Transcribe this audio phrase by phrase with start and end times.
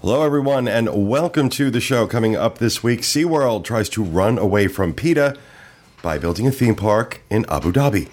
[0.00, 2.06] Hello, everyone, and welcome to the show.
[2.06, 5.36] Coming up this week, SeaWorld tries to run away from PETA
[6.02, 8.08] by building a theme park in Abu Dhabi.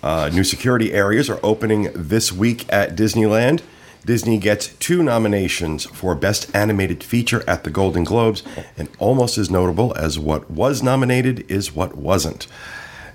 [0.00, 3.62] Uh, new security areas are opening this week at Disneyland.
[4.06, 8.44] Disney gets two nominations for Best Animated Feature at the Golden Globes,
[8.76, 12.46] and almost as notable as what was nominated is what wasn't.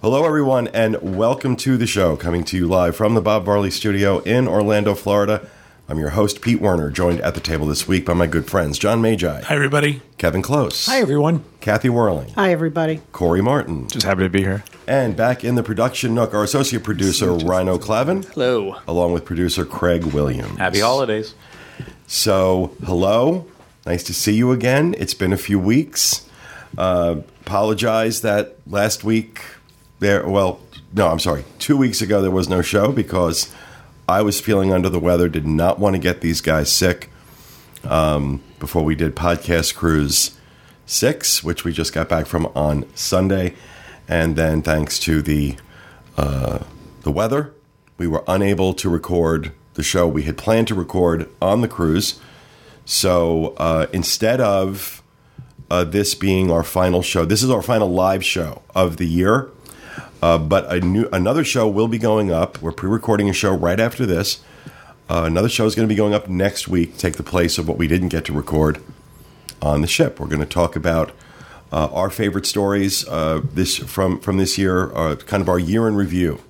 [0.00, 3.70] Hello, everyone, and welcome to the show, coming to you live from the Bob Varley
[3.70, 5.46] Studio in Orlando, Florida.
[5.86, 8.78] I'm your host, Pete Werner, joined at the table this week by my good friends
[8.78, 10.00] John Magi, Hi, everybody.
[10.16, 11.44] Kevin Close, Hi, everyone.
[11.60, 13.02] Kathy Whirling, Hi, everybody.
[13.12, 14.64] Corey Martin, Just happy to be here.
[14.90, 18.74] And back in the production nook, our associate producer, Rhino Clavin, Hello.
[18.88, 20.58] along with producer Craig Williams.
[20.58, 21.32] Happy holidays.
[22.08, 23.46] So, hello.
[23.86, 24.96] Nice to see you again.
[24.98, 26.28] It's been a few weeks.
[26.76, 29.40] Uh, apologize that last week
[30.00, 30.58] there, well,
[30.92, 31.44] no, I'm sorry.
[31.60, 33.54] Two weeks ago, there was no show because
[34.08, 37.10] I was feeling under the weather, did not want to get these guys sick
[37.84, 40.36] um, before we did Podcast Cruise
[40.86, 43.54] 6, which we just got back from on Sunday.
[44.10, 45.56] And then, thanks to the
[46.18, 46.58] uh,
[47.02, 47.54] the weather,
[47.96, 52.20] we were unable to record the show we had planned to record on the cruise.
[52.84, 55.00] So uh, instead of
[55.70, 59.48] uh, this being our final show, this is our final live show of the year.
[60.20, 62.60] Uh, but a new another show will be going up.
[62.60, 64.42] We're pre-recording a show right after this.
[65.08, 66.98] Uh, another show is going to be going up next week.
[66.98, 68.82] Take the place of what we didn't get to record
[69.62, 70.18] on the ship.
[70.18, 71.12] We're going to talk about
[71.72, 75.86] uh, our favorite stories uh, this from from this year, uh, kind of our year
[75.86, 76.40] in review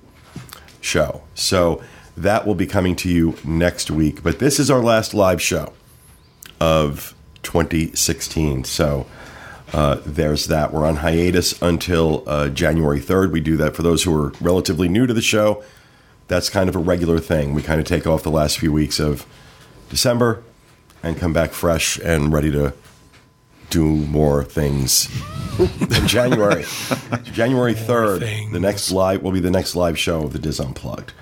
[0.79, 1.23] show.
[1.35, 1.81] So
[2.17, 4.23] that will be coming to you next week.
[4.23, 5.73] But this is our last live show
[6.59, 8.63] of 2016.
[8.65, 9.07] So
[9.73, 10.73] uh, there's that.
[10.73, 13.31] We're on hiatus until uh, January 3rd.
[13.31, 15.63] We do that for those who are relatively new to the show.
[16.27, 17.53] That's kind of a regular thing.
[17.53, 19.25] We kind of take off the last few weeks of
[19.89, 20.43] December
[21.03, 22.73] and come back fresh and ready to
[23.71, 25.09] do more things
[25.59, 26.63] in January.
[27.23, 31.13] January 3rd, the next live will be the next live show of the DIS Unplugged.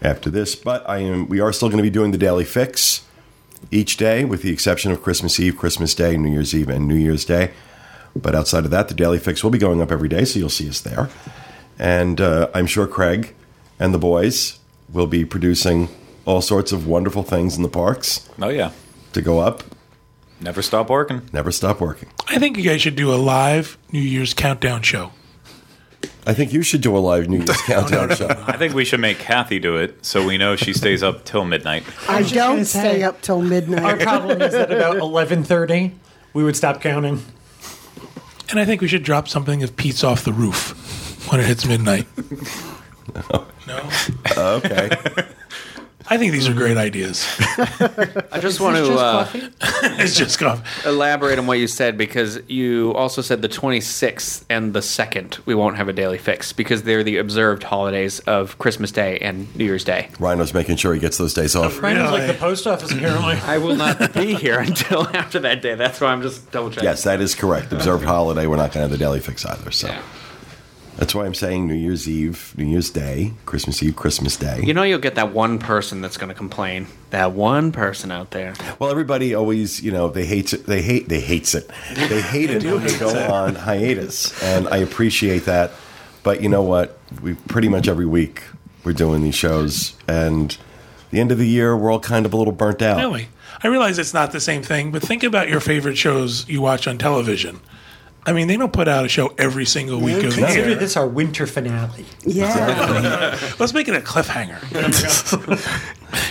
[0.00, 3.04] After this, but I am we are still going to be doing the daily fix
[3.70, 6.96] each day, with the exception of Christmas Eve, Christmas Day, New Year's Eve, and New
[6.96, 7.52] Year's Day.
[8.16, 10.48] But outside of that, the daily fix will be going up every day, so you'll
[10.48, 11.08] see us there.
[11.78, 13.32] And uh, I'm sure Craig
[13.78, 14.58] and the boys
[14.92, 15.88] will be producing
[16.24, 18.72] all sorts of wonderful things in the parks Oh, yeah.
[19.12, 19.62] to go up.
[20.42, 21.22] Never stop working.
[21.32, 22.08] Never stop working.
[22.28, 25.12] I think you guys should do a live New Year's countdown show.
[26.26, 28.28] I think you should do a live New Year's countdown show.
[28.46, 31.44] I think we should make Kathy do it so we know she stays up till
[31.44, 31.84] midnight.
[32.08, 33.84] I don't stay up till midnight.
[33.84, 34.06] Our midnight.
[34.06, 35.92] problem is that about 11:30
[36.34, 37.22] we would stop counting.
[38.50, 41.66] And I think we should drop something of Pete's off the roof when it hits
[41.66, 42.06] midnight.
[43.66, 43.88] No?
[44.36, 44.90] Okay.
[46.12, 47.26] I think these are great ideas.
[48.32, 49.26] I just want to uh,
[49.98, 50.62] it's just coffee.
[50.86, 55.54] elaborate on what you said because you also said the 26th and the 2nd we
[55.54, 59.64] won't have a daily fix because they're the observed holidays of Christmas Day and New
[59.64, 60.10] Year's Day.
[60.20, 61.80] Rhino's making sure he gets those days off.
[61.82, 62.32] Rhino's like Really?
[62.34, 63.36] the post office apparently.
[63.36, 65.76] I will not be here until after that day.
[65.76, 66.84] That's why I'm just double checking.
[66.84, 67.72] Yes, that is correct.
[67.72, 68.46] Observed holiday.
[68.46, 69.70] We're not going to have the daily fix either.
[69.70, 70.02] So Yeah.
[70.96, 74.60] That's why I'm saying New Year's Eve, New Year's Day, Christmas Eve, Christmas Day.
[74.62, 76.86] You know you'll get that one person that's going to complain.
[77.10, 78.54] That one person out there.
[78.78, 80.66] Well, everybody always, you know, they hates it.
[80.66, 81.08] They hate.
[81.08, 81.70] They hates it.
[82.12, 85.70] They hate it when we go on hiatus, and I appreciate that.
[86.22, 86.98] But you know what?
[87.22, 88.42] We pretty much every week
[88.84, 90.56] we're doing these shows, and
[91.10, 92.98] the end of the year we're all kind of a little burnt out.
[92.98, 93.28] Really?
[93.62, 96.86] I realize it's not the same thing, but think about your favorite shows you watch
[96.86, 97.60] on television.
[98.24, 100.78] I mean, they don't put out a show every single week of the Consider year.
[100.78, 102.04] this our winter finale.
[102.24, 103.36] Yeah.
[103.58, 104.60] Let's make it a cliffhanger.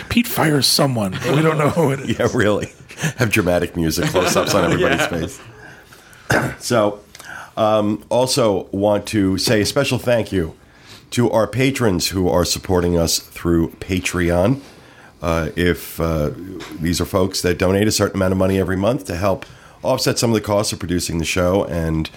[0.10, 1.12] Pete fires someone.
[1.12, 2.18] but We don't know who it is.
[2.20, 2.72] Yeah, really.
[3.18, 5.42] Have dramatic music, close ups on everybody's face.
[6.64, 7.02] so,
[7.58, 10.56] um, also want to say a special thank you
[11.12, 14.62] to our patrons who are supporting us through Patreon.
[15.22, 16.32] Uh, if uh,
[16.80, 19.46] these are folks that donate a certain amount of money every month to help
[19.84, 22.10] offset some of the costs of producing the show and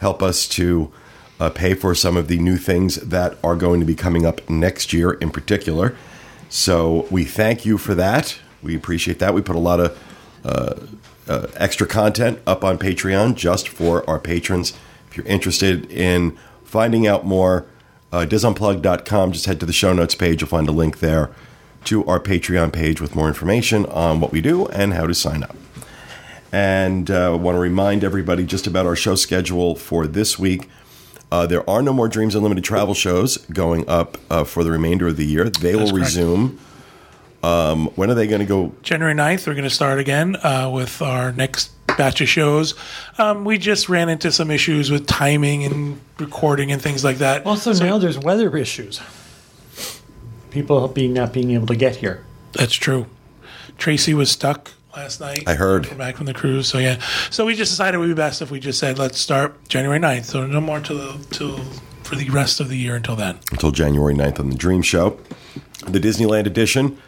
[0.00, 0.92] help us to
[1.38, 4.48] uh, pay for some of the new things that are going to be coming up
[4.48, 5.96] next year in particular.
[6.48, 8.38] So we thank you for that.
[8.62, 9.34] We appreciate that.
[9.34, 9.98] We put a lot of
[10.44, 14.74] uh, extra content up on Patreon just for our patrons.
[15.08, 17.66] If you're interested in finding out more,
[18.12, 20.40] uh, disunplug.com, just head to the show notes page.
[20.40, 21.30] You'll find a link there
[21.84, 25.42] to our Patreon page with more information on what we do and how to sign
[25.42, 25.56] up.
[26.52, 30.68] And uh, I want to remind everybody just about our show schedule for this week.
[31.30, 35.06] Uh, there are no more Dreams Unlimited travel shows going up uh, for the remainder
[35.06, 35.48] of the year.
[35.48, 36.06] They will correct.
[36.06, 36.58] resume.
[37.42, 38.72] Um, when are they going to go?
[38.82, 42.74] January 9th, we're going to start again uh, with our next batch of shows.
[43.16, 47.46] Um, we just ran into some issues with timing and recording and things like that.
[47.46, 49.00] Also, So- now there's weather issues.
[50.50, 52.24] People being not being able to get here.
[52.52, 53.06] That's true.
[53.78, 55.44] Tracy was stuck last night.
[55.46, 55.86] I heard.
[55.86, 56.68] Come back from the cruise.
[56.68, 57.00] So yeah.
[57.30, 59.98] So we just decided it would be best if we just said let's start January
[59.98, 60.24] 9th.
[60.24, 61.58] So no more till the till
[62.02, 63.38] for the rest of the year until then.
[63.52, 65.18] until January 9th on the Dream Show.
[65.86, 66.98] The Disneyland edition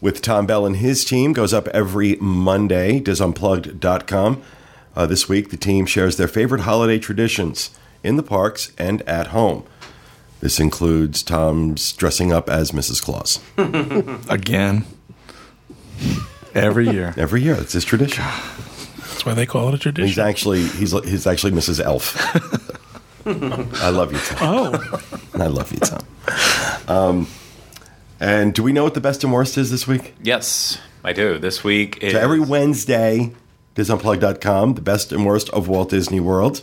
[0.00, 4.42] with Tom Bell and his team goes up every Monday, disunplugged.com.
[4.96, 7.70] Uh, this week, the team shares their favorite holiday traditions
[8.02, 9.64] in the parks and at home.
[10.40, 13.02] This includes Tom's dressing up as Mrs.
[13.02, 13.40] Claus
[14.28, 14.84] Again.
[16.54, 17.14] Every year.
[17.16, 17.54] every year.
[17.54, 18.24] It's his tradition.
[18.98, 20.06] That's why they call it a tradition.
[20.06, 20.28] He's tradition.
[20.28, 21.80] actually he's he's actually Mrs.
[21.80, 22.16] Elf.
[23.26, 24.38] I love you, Tom.
[24.40, 25.02] Oh,
[25.34, 26.00] I love you, Tom.
[26.88, 27.26] Um,
[28.20, 30.14] and do we know what the best and worst is this week?
[30.22, 31.38] Yes, I do.
[31.38, 33.32] This week is So every Wednesday,
[33.74, 36.62] disunplug.com, the best and worst of Walt Disney World.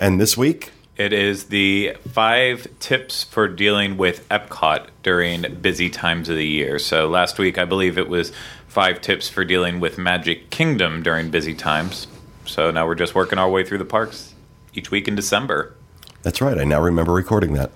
[0.00, 6.28] And this week, It is the five tips for dealing with Epcot during busy times
[6.28, 6.78] of the year.
[6.78, 8.32] So last week, I believe it was
[8.68, 12.06] five tips for dealing with Magic Kingdom during busy times.
[12.46, 14.34] So now we're just working our way through the parks
[14.74, 15.74] each week in December.
[16.22, 17.70] that's right, I now remember recording that.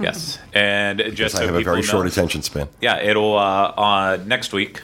[0.00, 2.68] Yes, and just Because I so have a very short attention span.
[2.80, 4.82] Yeah, it'll uh, on next week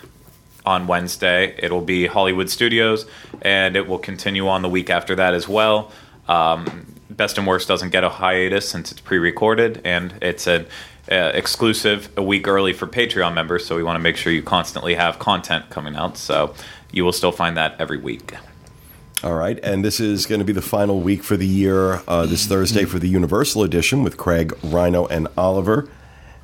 [0.65, 1.56] on Wednesday.
[1.59, 3.06] It'll be Hollywood Studios,
[3.43, 5.91] and it will continue on the week after that as well.
[6.29, 10.67] Um, Best and Worst doesn't get a hiatus since it's pre-recorded, and it's an
[11.11, 13.67] uh, exclusive a week early for Patreon members.
[13.67, 16.17] So we want to make sure you constantly have content coming out.
[16.17, 16.55] So
[16.93, 18.35] you will still find that every week.
[19.23, 22.25] All right, and this is going to be the final week for the year, uh,
[22.25, 25.91] this Thursday for the Universal Edition with Craig, Rhino, and Oliver.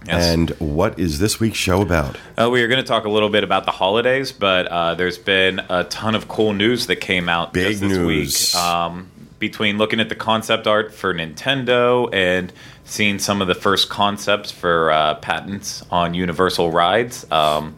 [0.07, 0.27] Yes.
[0.27, 2.19] And what is this week's show about?
[2.37, 5.17] Uh, we are going to talk a little bit about the holidays, but uh, there's
[5.17, 8.55] been a ton of cool news that came out Big this news.
[8.55, 8.63] week.
[8.63, 12.53] Um, between looking at the concept art for Nintendo and
[12.87, 17.77] seeing some of the first concepts for uh, patents on Universal rides, um,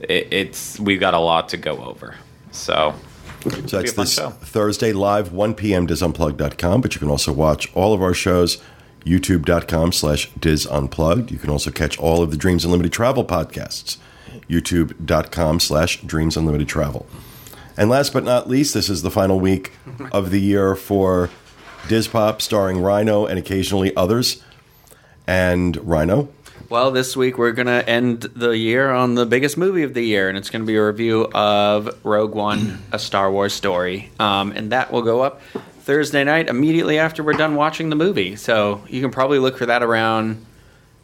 [0.00, 2.16] it, it's we've got a lot to go over.
[2.50, 2.94] So
[3.42, 3.50] So
[3.80, 4.30] that's this show.
[4.30, 5.86] Thursday live, 1 p.m.
[5.86, 8.60] disunplug.com, but you can also watch all of our shows,
[9.04, 11.30] youtube.com slash disunplugged.
[11.30, 13.98] You can also catch all of the Dreams Unlimited Travel podcasts,
[14.48, 17.06] youtube.com slash dreams unlimited travel.
[17.76, 19.72] And last but not least, this is the final week
[20.10, 21.30] of the year for
[21.88, 24.42] Dispop, starring Rhino and occasionally others.
[25.26, 26.28] And Rhino,
[26.70, 30.02] Well, this week we're going to end the year on the biggest movie of the
[30.02, 34.10] year, and it's going to be a review of Rogue One, a Star Wars story.
[34.18, 35.42] Um, and that will go up
[35.82, 38.36] Thursday night immediately after we're done watching the movie.
[38.36, 40.44] So you can probably look for that around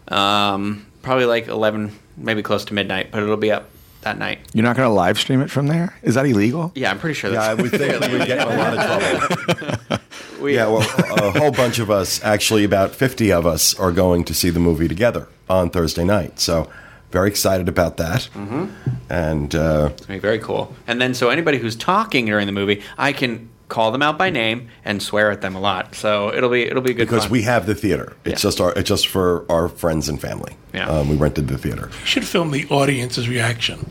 [0.08, 3.68] um, probably like 11, maybe close to midnight, but it'll be up
[4.02, 4.40] that night.
[4.52, 5.96] You're not going to live stream it from there?
[6.02, 6.72] Is that illegal?
[6.74, 9.78] Yeah, I'm pretty sure yeah, I would think we would get in a lot of
[9.78, 9.98] trouble.
[10.44, 14.24] we, Yeah, well, a whole bunch of us, actually about 50 of us, are going
[14.24, 16.38] to see the movie together on Thursday night.
[16.40, 16.70] So,
[17.10, 18.28] very excited about that.
[18.34, 18.66] Mm-hmm.
[19.08, 20.74] And uh, It's gonna be very cool.
[20.86, 24.30] And then, so anybody who's talking during the movie, I can call them out by
[24.30, 25.94] name and swear at them a lot.
[25.94, 27.32] So it'll be it'll be good because fun.
[27.32, 28.48] we have the theater, it's Yeah.
[28.48, 30.56] just our, it's just for our friends and family.
[30.74, 30.88] Yeah.
[30.88, 31.88] Um, we rented the theater.
[32.00, 33.90] you should film the audience's reaction,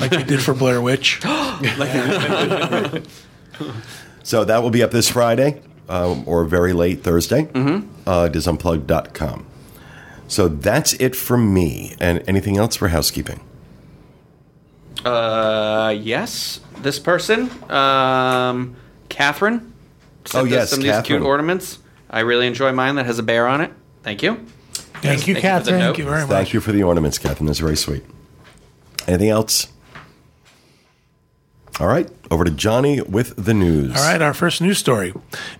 [0.00, 1.20] like you did for Blair Witch.
[4.22, 7.42] So that will be up this Friday um, or very late Thursday.
[7.44, 8.08] Mm-hmm.
[8.08, 8.46] Uh, it is
[10.28, 11.96] So that's it from me.
[12.00, 13.40] And anything else for housekeeping?
[15.04, 18.76] Uh, yes, this person, um,
[19.08, 19.72] Catherine.
[20.24, 21.78] sent Oh, us yes, some of these cute ornaments.
[22.10, 23.72] I really enjoy mine that has a bear on it.
[24.02, 24.34] Thank you.
[24.34, 24.46] Thank
[25.02, 25.78] you, Thank you Catherine.
[25.78, 25.84] note.
[25.86, 26.28] Thank you very much.
[26.30, 27.46] Thank you for the ornaments, Catherine.
[27.46, 28.04] That's very sweet.
[29.08, 29.68] Anything else?
[31.78, 33.96] All right, over to Johnny with the news.
[33.96, 35.14] All right, our first news story.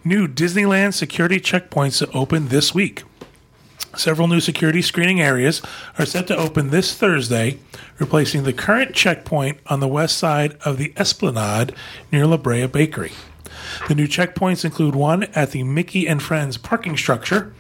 [0.04, 3.04] New Disneyland security checkpoints open this week.
[3.96, 5.62] Several new security screening areas
[5.98, 7.58] are set to open this Thursday,
[7.98, 11.74] replacing the current checkpoint on the west side of the Esplanade
[12.12, 13.12] near La Brea Bakery.
[13.88, 17.52] The new checkpoints include one at the Mickey and Friends parking structure,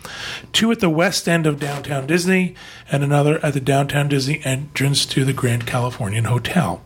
[0.52, 2.54] two at the west end of downtown Disney,
[2.90, 6.82] and another at the downtown Disney entrance to the Grand Californian Hotel.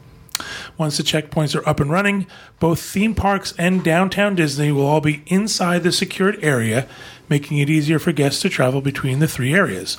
[0.76, 2.26] Once the checkpoints are up and running,
[2.58, 6.88] both theme parks and downtown Disney will all be inside the secured area,
[7.28, 9.98] making it easier for guests to travel between the three areas.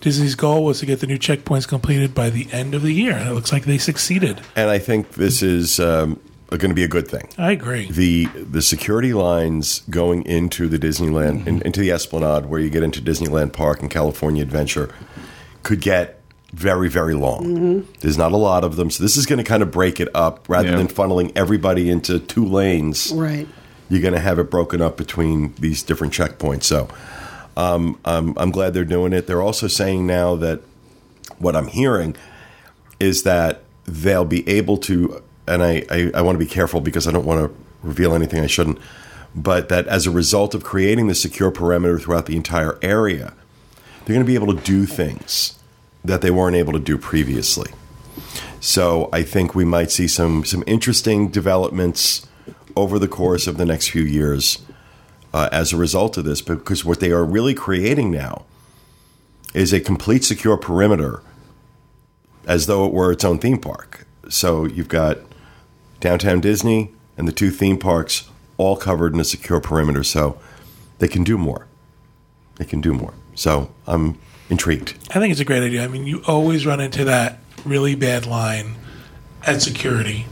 [0.00, 3.12] Disney's goal was to get the new checkpoints completed by the end of the year,
[3.12, 4.40] and it looks like they succeeded.
[4.56, 7.28] And I think this is um, going to be a good thing.
[7.38, 7.90] I agree.
[7.90, 12.82] the the security lines going into the Disneyland in, into the Esplanade, where you get
[12.82, 14.92] into Disneyland Park and California Adventure,
[15.62, 16.17] could get
[16.52, 17.86] very very long.
[18.00, 20.08] There's not a lot of them, so this is going to kind of break it
[20.14, 20.76] up rather Yeah.
[20.76, 23.12] than funneling everybody into two lanes.
[23.12, 23.46] Right.
[23.90, 26.64] You're going to have it broken up between these different checkpoints.
[26.64, 26.88] So
[27.56, 29.26] um, I'm I'm glad they're doing it.
[29.26, 30.60] They're also saying now that
[31.38, 32.16] what I'm hearing
[32.98, 37.06] is that they'll be able to, and I, I, I want to be careful because
[37.06, 38.78] I don't want to reveal anything I shouldn't,
[39.34, 43.34] but that as a result of creating the secure perimeter throughout the entire area,
[44.04, 45.57] they're going to be able to do things
[46.04, 47.70] that they weren't able to do previously.
[48.60, 52.26] So I think we might see some some interesting developments
[52.74, 54.58] over the course of the next few years
[55.32, 58.44] uh, as a result of this, because what they are really creating now
[59.54, 61.22] is a complete secure perimeter
[62.46, 64.06] as though it were its own theme park.
[64.28, 65.18] So you've got
[66.00, 70.04] downtown Disney and the two theme parks all covered in a secure perimeter.
[70.04, 70.38] So
[70.98, 71.66] they can do more.
[72.56, 73.14] They can do more.
[73.34, 74.18] So I'm
[74.50, 74.94] intrigued.
[75.10, 75.84] I think it's a great idea.
[75.84, 78.76] I mean, you always run into that really bad line
[79.46, 80.26] at security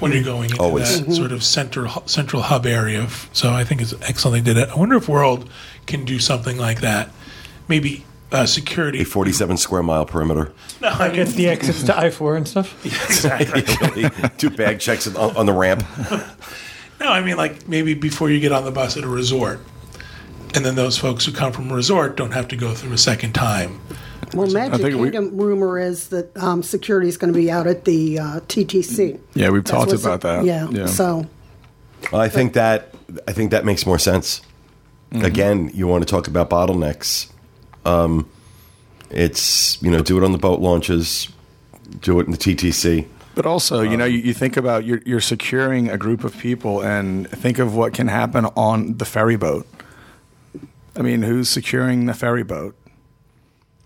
[0.00, 1.04] when you're going into Always.
[1.04, 3.08] that sort of center central hub area.
[3.32, 4.68] So I think it's excellent they did it.
[4.70, 5.50] I wonder if World
[5.86, 7.10] can do something like that.
[7.66, 9.00] Maybe uh, security.
[9.00, 10.52] A 47 square mile perimeter.
[10.80, 12.84] No, I mean, Get the exits to I four and stuff.
[12.86, 14.08] exactly.
[14.38, 15.84] two bag checks on, on the ramp.
[17.00, 19.60] No, I mean like maybe before you get on the bus at a resort,
[20.54, 22.98] and then those folks who come from a resort don't have to go through a
[22.98, 23.80] second time.
[24.34, 27.84] Well, Magic think we- rumor is that um, security is going to be out at
[27.84, 29.18] the uh, TTC.
[29.34, 30.44] Yeah, we've That's talked about that.
[30.44, 31.26] Yeah, So
[32.12, 32.94] Well, I think that
[33.26, 34.42] I think that makes more sense.
[35.12, 37.30] Again, you want to talk about bottlenecks.
[37.86, 38.28] Um,
[39.10, 41.28] it's you know do it on the boat launches,
[42.00, 43.06] do it in the TTC.
[43.34, 46.82] But also, you know, you, you think about you're, you're securing a group of people,
[46.82, 49.66] and think of what can happen on the ferry boat.
[50.98, 52.74] I mean, who's securing the ferry boat?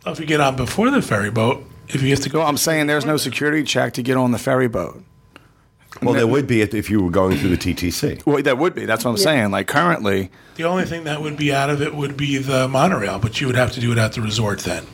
[0.07, 2.57] If you get on before the ferry boat, if you have to go, No, I'm
[2.57, 5.05] saying there's no security check to get on the ferry boat.
[6.01, 8.25] Well, there would be if if you were going through the TTC.
[8.25, 8.87] Well, that would be.
[8.87, 9.51] That's what I'm saying.
[9.51, 13.19] Like currently, the only thing that would be out of it would be the monorail,
[13.19, 14.87] but you would have to do it at the resort then.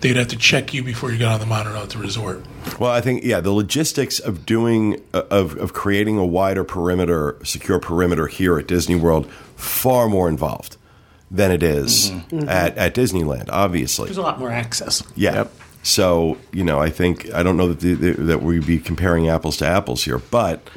[0.00, 2.44] They'd have to check you before you got on the monorail at the resort.
[2.78, 7.38] Well, I think yeah, the logistics of doing uh, of of creating a wider perimeter,
[7.42, 10.75] secure perimeter here at Disney World, far more involved
[11.30, 12.38] than it is mm-hmm.
[12.38, 12.48] Mm-hmm.
[12.48, 13.48] at at Disneyland.
[13.50, 15.02] Obviously, There's a lot more access.
[15.14, 15.34] Yeah.
[15.34, 15.52] Yep.
[15.82, 19.56] So you know, I think I don't know that the, that we'd be comparing apples
[19.58, 20.68] to apples here, but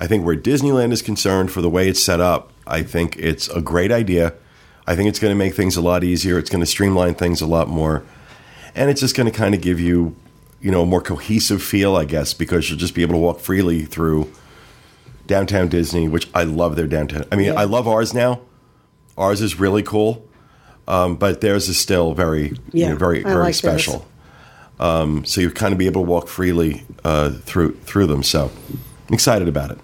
[0.00, 3.48] I think where Disneyland is concerned, for the way it's set up, I think it's
[3.48, 4.34] a great idea.
[4.86, 6.38] I think it's going to make things a lot easier.
[6.38, 8.04] It's going to streamline things a lot more,
[8.74, 10.16] and it's just going to kind of give you,
[10.60, 13.40] you know, a more cohesive feel, I guess, because you'll just be able to walk
[13.40, 14.32] freely through
[15.26, 17.24] downtown Disney, which I love their downtown.
[17.30, 18.40] I mean, I love ours now.
[19.18, 20.26] Ours is really cool,
[20.86, 24.06] um, but theirs is still very, you know, very, I very like special.
[24.80, 28.22] Um, so you kind of be able to walk freely uh, through through them.
[28.22, 28.50] So
[29.08, 29.78] I'm excited about it.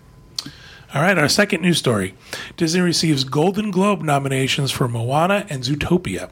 [0.94, 2.14] All right, our second news story.
[2.56, 6.30] Disney receives Golden Globe nominations for Moana and Zootopia.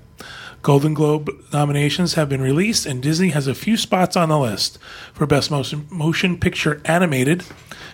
[0.63, 4.79] Golden Globe nominations have been released, and Disney has a few spots on the list.
[5.13, 7.43] For Best Motion, motion Picture Animated,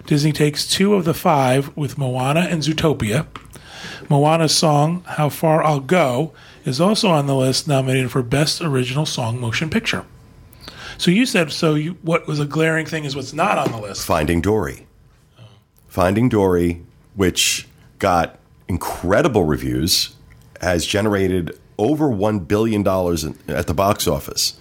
[0.05, 3.27] Disney takes two of the five with Moana and Zootopia.
[4.09, 6.33] Moana's song, How Far I'll Go,
[6.65, 10.05] is also on the list, nominated for Best Original Song Motion Picture.
[10.97, 13.79] So you said, so you, what was a glaring thing is what's not on the
[13.79, 14.05] list.
[14.07, 14.87] Finding Dory.
[15.87, 16.83] Finding Dory,
[17.15, 20.15] which got incredible reviews,
[20.61, 24.59] has generated over one billion dollars at the box office.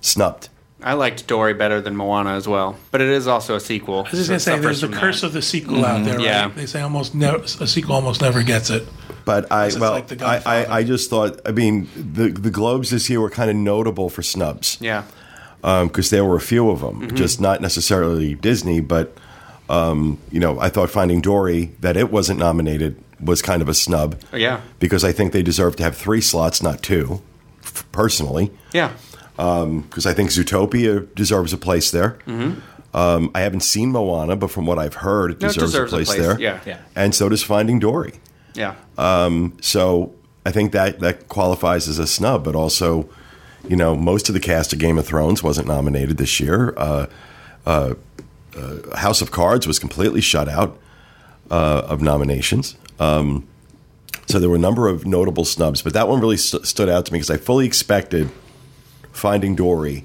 [0.00, 0.48] Snubbed.
[0.84, 4.00] I liked Dory better than Moana as well, but it is also a sequel.
[4.00, 6.24] I was just gonna say, there's the curse of the sequel out there, right?
[6.24, 6.48] Yeah.
[6.48, 8.86] They say almost never a sequel almost never gets it.
[9.24, 11.40] But I well, like I, I, I just thought.
[11.46, 14.76] I mean, the the Globes this year were kind of notable for snubs.
[14.80, 15.04] Yeah.
[15.62, 17.16] because there were a few of them, Mm-hmm.
[17.16, 19.16] just not necessarily Disney, but
[19.70, 23.74] um, you know, I thought Finding Dory that it wasn't nominated was kind of a
[23.74, 24.20] snub.
[24.34, 24.60] Yeah.
[24.78, 27.22] because I think they deserve to have three slots, not two,
[27.62, 28.90] f- personally, Yeah.
[29.36, 32.18] Because I think Zootopia deserves a place there.
[32.94, 35.42] Um, I haven't seen Moana, but from what I've heard, it Mm-hmm.
[35.46, 36.40] No, it deserves, deserves a a place, place, there.
[36.40, 36.60] yeah.
[36.64, 36.78] Yeah.
[36.94, 38.14] And so does Finding Dory.
[38.54, 38.76] Yeah.
[39.60, 40.14] So
[40.46, 43.08] I think that that qualifies as a snub, but also,
[43.68, 46.72] you know, most of the cast of Game of Thrones wasn't nominated this year.
[46.76, 47.06] Uh,
[47.66, 47.94] uh,
[48.56, 50.78] uh, House of Cards was completely shut out
[51.50, 52.76] uh, of nominations.
[53.00, 53.48] Um,
[54.26, 57.06] so there were a number of notable snubs, but that one really st- stood out
[57.06, 58.30] to me because I fully expected
[59.14, 60.04] Finding Dory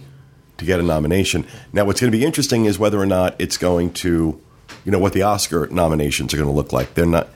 [0.58, 1.46] to get a nomination.
[1.74, 4.40] Now, what's going to be interesting is whether or not it's going to,
[4.86, 6.94] you know, what the Oscar nominations are going to look like.
[6.94, 7.30] They're not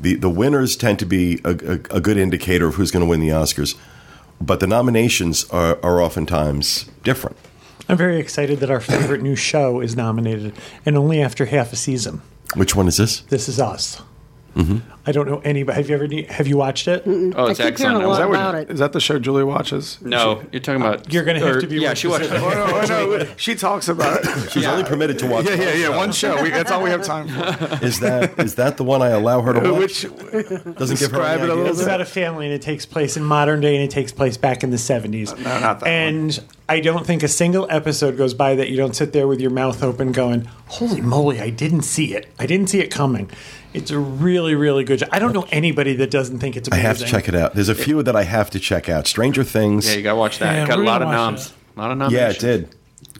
[0.00, 3.08] the the winners tend to be a, a, a good indicator of who's going to
[3.08, 3.76] win the Oscars,
[4.40, 7.36] but the nominations are, are oftentimes different.
[7.88, 10.54] I'm very excited that our favorite new show is nominated,
[10.86, 12.22] and only after half a season.
[12.54, 13.20] Which one is this?
[13.22, 14.00] This is us.
[14.54, 14.78] Mm-hmm.
[15.06, 15.76] I don't know anybody.
[15.76, 16.32] Have you ever?
[16.32, 17.02] Have you watched it?
[17.06, 18.04] Oh, it's I keep excellent.
[18.04, 18.70] a lot Is that, about what, it.
[18.70, 19.98] is that the show Julie watches?
[20.02, 21.12] No, you're talking about.
[21.12, 22.26] You're gonna have to be Yeah, she watched.
[22.26, 22.46] specific.
[22.48, 23.26] Oh, no, oh, no.
[23.36, 24.50] She talks about it.
[24.52, 25.46] She's only permitted to watch.
[25.46, 26.12] Yeah, yeah, one yeah.
[26.12, 26.28] show.
[26.34, 26.42] One show.
[26.42, 27.82] We, that's all we have time for.
[27.84, 30.04] Is that is that the one I allow her to watch?
[30.04, 31.78] Which Doesn't give her any it a little ideas?
[31.78, 34.36] It's about a family, and it takes place in modern day, and it takes place
[34.36, 35.36] back in the 70s.
[35.38, 38.94] no, not that And I don't think a single episode goes by that you don't
[38.94, 41.40] sit there with your mouth open, going, "Holy moly!
[41.40, 42.30] I didn't see it.
[42.38, 43.30] I didn't see it coming."
[43.74, 45.00] It's a really, really good.
[45.00, 45.06] Show.
[45.10, 46.86] I don't know anybody that doesn't think it's amazing.
[46.86, 47.06] I amazing.
[47.06, 47.54] have to check it out.
[47.54, 49.06] There's a few that I have to check out.
[49.06, 49.86] Stranger Things.
[49.88, 50.54] Yeah, you gotta watch that.
[50.54, 51.54] Yeah, it got a lot of watch noms.
[51.76, 52.74] A lot of Yeah, it did.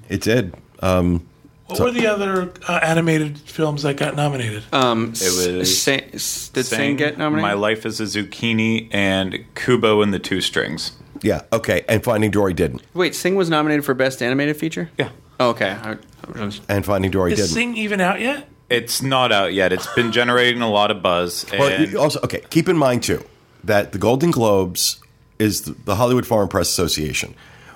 [0.08, 0.54] It did.
[0.80, 1.26] Um,
[1.68, 4.62] What were the other uh, animated films that got nominated?
[4.72, 7.42] Um, It was Sing, did Sing Sing, get nominated?
[7.42, 10.92] My Life is a Zucchini and Kubo and the Two Strings.
[11.22, 11.42] yeah.
[11.52, 11.84] Okay.
[11.88, 12.82] And Finding Dory didn't.
[12.92, 14.90] Wait, Sing was nominated for best animated feature.
[14.98, 15.10] Yeah.
[15.40, 15.70] Oh, okay.
[15.70, 15.96] I,
[16.34, 17.50] I was- And Finding Dory Is didn't.
[17.52, 18.48] Sing even out yet?
[18.72, 19.72] It's not out yet.
[19.72, 21.44] It's been generating a lot of buzz.
[21.52, 23.24] Well, and you also, okay, keep in mind too
[23.64, 25.00] that the Golden Globes
[25.38, 27.34] is the, the Hollywood Foreign Press Association,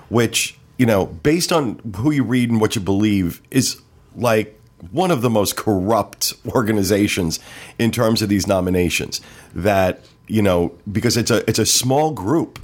[0.09, 3.81] which you know, based on who you read and what you believe, is
[4.15, 4.59] like
[4.91, 7.39] one of the most corrupt organizations
[7.79, 9.21] in terms of these nominations.
[9.53, 12.59] That you know, because it's a it's a small group.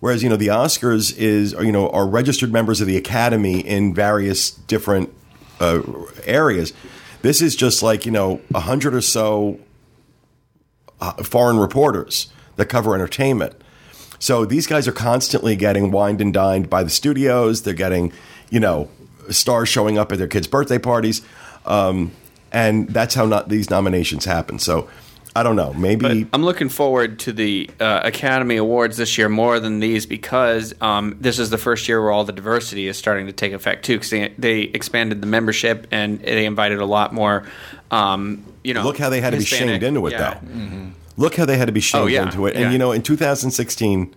[0.00, 3.94] Whereas you know the Oscars is you know are registered members of the Academy in
[3.94, 5.12] various different
[5.58, 5.82] uh,
[6.24, 6.72] areas.
[7.26, 9.58] This is just like you know a hundred or so
[11.00, 13.60] uh, foreign reporters that cover entertainment.
[14.20, 17.62] So these guys are constantly getting wined and dined by the studios.
[17.62, 18.12] They're getting,
[18.48, 18.88] you know,
[19.28, 21.20] stars showing up at their kids' birthday parties,
[21.64, 22.12] um,
[22.52, 24.60] and that's how not these nominations happen.
[24.60, 24.88] So
[25.36, 25.74] I don't know.
[25.74, 30.06] Maybe But I'm looking forward to the uh, Academy Awards this year more than these
[30.06, 33.52] because um, this is the first year where all the diversity is starting to take
[33.52, 33.96] effect too.
[33.96, 37.44] Because they, they expanded the membership and they invited a lot more.
[37.90, 40.40] Um, you know, look how they had to be shamed into it, yeah.
[40.40, 40.92] though.
[41.18, 42.54] Look how they had to be shamed Oh, yeah, into it.
[42.54, 42.70] And yeah.
[42.70, 44.14] you know, in 2016,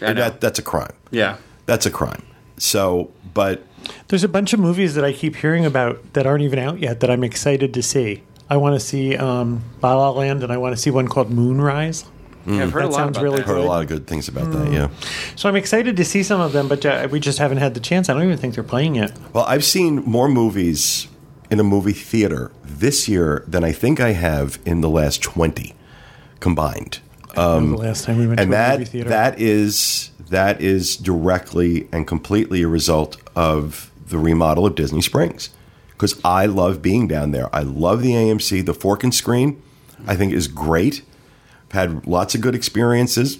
[0.00, 0.94] that that's a crime.
[1.10, 1.36] Yeah.
[1.66, 2.22] That's a crime.
[2.56, 3.62] So, but
[4.08, 7.00] There's a bunch of movies that I keep hearing about that aren't even out yet
[7.00, 8.22] that I'm excited to see.
[8.50, 11.30] I want to see um, La La Land, and I want to see one called
[11.30, 12.04] Moonrise.
[12.46, 13.46] Yeah, I've heard That a lot sounds really that.
[13.46, 14.70] heard a lot of good things about that.
[14.70, 14.88] Yeah.
[15.34, 17.80] So I'm excited to see some of them, but uh, we just haven't had the
[17.80, 18.10] chance.
[18.10, 19.12] I don't even think they're playing it.
[19.32, 21.08] Well, I've seen more movies
[21.50, 25.74] in a movie theater this year than I think I have in the last 20
[26.40, 27.00] combined.
[27.36, 29.08] Um, the last time we went And to a movie theater.
[29.08, 35.48] that is that is directly and completely a result of the remodel of Disney Springs.
[35.98, 37.54] Cuz I love being down there.
[37.54, 39.60] I love the AMC, the fork and screen.
[40.06, 41.02] I think is great.
[41.68, 43.38] I've had lots of good experiences.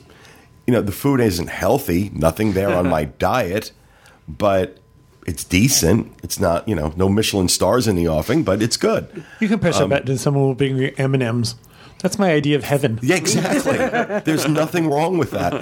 [0.66, 3.72] You know, the food isn't healthy, nothing there on my diet,
[4.26, 4.78] but
[5.26, 6.12] it's decent.
[6.22, 9.24] It's not, you know, no Michelin stars in the offing, but it's good.
[9.40, 11.56] you can um, button and someone will bring you M and M's.
[12.00, 12.98] That's my idea of heaven.
[13.02, 13.78] Yeah, exactly.
[14.24, 15.54] There's nothing wrong with that.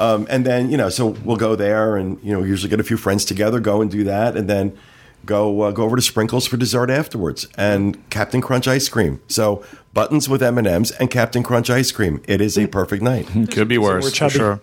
[0.00, 2.84] Um, and then, you know, so we'll go there and, you know, usually get a
[2.84, 4.76] few friends together, go and do that, and then
[5.24, 9.20] go uh, go over to Sprinkles for dessert afterwards and Captain Crunch ice cream.
[9.28, 12.20] So buttons with M&Ms and Captain Crunch ice cream.
[12.26, 13.28] It is a perfect night.
[13.52, 14.34] Could be worse, we're for chubby.
[14.34, 14.60] sure.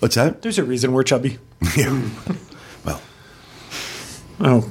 [0.00, 0.42] What's that?
[0.42, 1.38] There's a reason we're chubby.
[2.84, 3.02] Well,
[4.40, 4.70] Oh,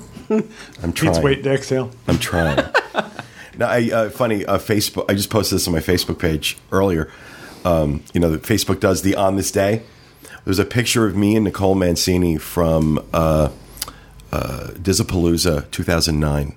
[0.84, 1.14] I'm trying.
[1.14, 1.92] Pete's wait to exhale.
[2.08, 2.58] I'm trying.
[3.58, 7.12] now, I, uh, funny, uh, Facebook, I just posted this on my Facebook page earlier.
[7.64, 9.82] Um, you know, Facebook does the On This Day.
[10.46, 13.50] There's a picture of me and Nicole Mancini from uh,
[14.36, 16.56] uh, Dizzapalooza 2009.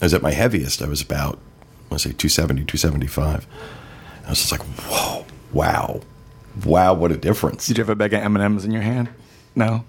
[0.00, 0.82] I was at my heaviest.
[0.82, 3.46] I was about, I want to say 270, 275.
[4.26, 6.00] I was just like, whoa, wow.
[6.64, 7.66] Wow, what a difference.
[7.66, 9.08] Did you have a bag of M and M's in your hand?
[9.54, 9.84] No.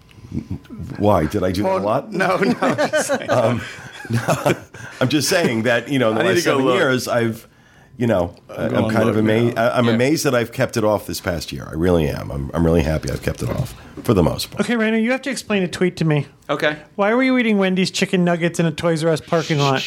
[0.97, 1.25] Why?
[1.25, 2.11] Did I do that a lot?
[2.11, 2.53] No, no.
[2.53, 3.29] just saying.
[4.99, 7.47] I'm just saying that you know in the I last seven years, I've
[7.97, 9.57] you know, I- I'm kind of amazed.
[9.57, 9.93] I- I'm Yeah.
[9.93, 11.67] amazed that I've kept it off this past year.
[11.69, 12.31] I really am.
[12.31, 14.61] I'm, I'm really happy I've kept it off for the most part.
[14.61, 16.25] Okay, Rainer, you have to explain a tweet to me.
[16.49, 16.77] Okay.
[16.95, 19.81] Why were you eating Wendy's chicken nuggets in a Toys R Us parking lot?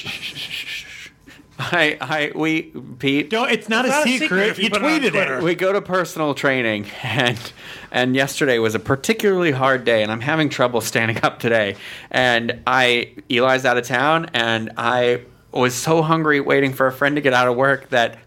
[1.58, 2.64] Hi, hi, we,
[2.98, 3.32] Pete.
[3.32, 4.28] No, it's not, It's a, not a secret.
[4.28, 5.42] secret if you you put it tweeted it.
[5.42, 7.52] we go to personal training and
[7.90, 11.74] and yesterday was a particularly hard day and i'm having trouble standing up today
[12.10, 15.20] and i eli's out of town and i
[15.56, 18.18] was so hungry waiting for a friend to get out of work that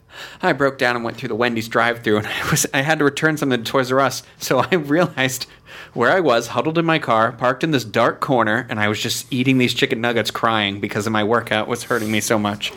[0.42, 3.06] I broke down and went through the Wendy's drive-through, and I was I had to
[3.06, 4.24] return something to Toys R Us.
[4.38, 5.46] So I realized
[5.94, 9.02] where I was, huddled in my car, parked in this dark corner, and I was
[9.02, 12.74] just eating these chicken nuggets, crying because of my workout was hurting me so much.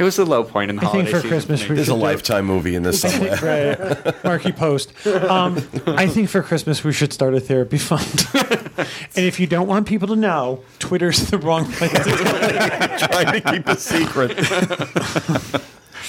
[0.00, 1.70] It was the low point in the I think holiday for season Christmas for me.
[1.70, 3.36] we There's a should do- lifetime movie in this somewhere.
[4.06, 4.24] right.
[4.24, 5.06] Markie Post.
[5.06, 8.26] Um, I think for Christmas we should start a therapy fund.
[8.34, 13.06] and if you don't want people to know, Twitter's the wrong place to go.
[13.08, 14.38] trying to keep a secret.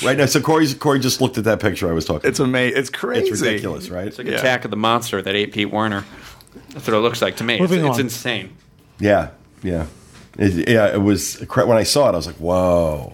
[0.03, 2.29] right now, so Corey, Corey just looked at that picture I was talking.
[2.29, 2.79] It's amazing.
[2.79, 3.29] It's crazy.
[3.29, 4.07] it's ridiculous, right?
[4.07, 6.05] It's like Attack of the Monster that ate Pete Werner.
[6.69, 7.55] That's what it looks like to me.
[7.55, 7.99] It's, Moving it's on.
[8.01, 8.55] insane.
[8.99, 9.31] Yeah,
[9.63, 9.87] yeah,
[10.37, 10.93] It- yeah.
[10.93, 13.13] It was cra- when I saw it, I was like, "Whoa!"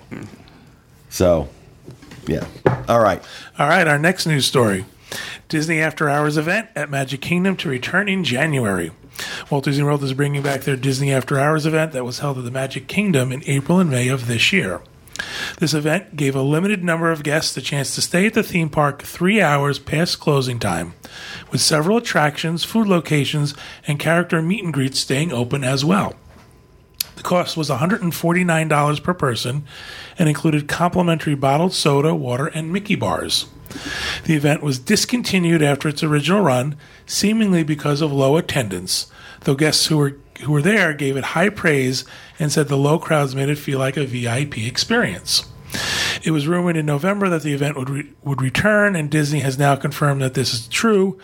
[1.17, 1.49] So,
[2.27, 2.45] yeah.
[2.88, 3.23] All right.
[3.58, 4.86] All right, our next news story
[5.49, 8.91] Disney After Hours event at Magic Kingdom to return in January.
[9.49, 12.43] Walt Disney World is bringing back their Disney After Hours event that was held at
[12.43, 14.84] the Magic Kingdom in April and May of this year.
[15.58, 18.69] This event gave a limited number of guests the chance to stay at the theme
[18.69, 20.93] park three hours past closing time,
[21.51, 23.56] with several attractions, food locations,
[23.88, 26.13] and character meet and greets staying open as well.
[27.15, 29.65] The cost was $149 per person
[30.17, 33.47] and included complimentary bottled soda, water, and Mickey bars.
[34.25, 39.88] The event was discontinued after its original run, seemingly because of low attendance, though guests
[39.88, 42.05] who were who were there gave it high praise
[42.38, 45.45] and said the low crowds made it feel like a VIP experience.
[46.23, 49.57] It was rumored in November that the event would re- would return, and Disney has
[49.57, 51.17] now confirmed that this is true.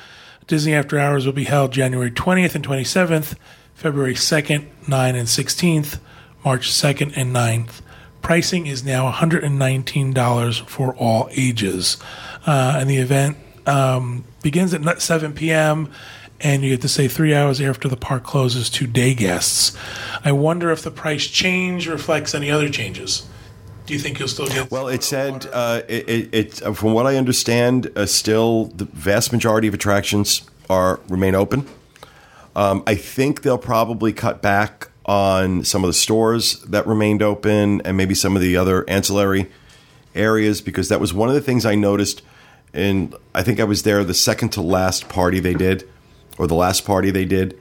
[0.48, 3.36] Disney After Hours will be held January 20th and 27th,
[3.76, 6.00] February 2nd, 9th, and 16th,
[6.46, 7.82] March 2nd and 9th.
[8.22, 11.98] Pricing is now $119 for all ages.
[12.46, 15.90] Uh, and the event um, begins at 7 p.m.,
[16.40, 19.78] and you get to stay three hours after the park closes to day guests.
[20.26, 23.26] I wonder if the price change reflects any other changes.
[23.86, 24.72] Do you think you'll still get?
[24.72, 26.76] Well, it said uh, it, it, it.
[26.76, 31.68] From what I understand, uh, still the vast majority of attractions are remain open.
[32.56, 37.82] Um, I think they'll probably cut back on some of the stores that remained open,
[37.82, 39.52] and maybe some of the other ancillary
[40.16, 42.22] areas, because that was one of the things I noticed.
[42.74, 45.88] And I think I was there the second to last party they did,
[46.38, 47.60] or the last party they did,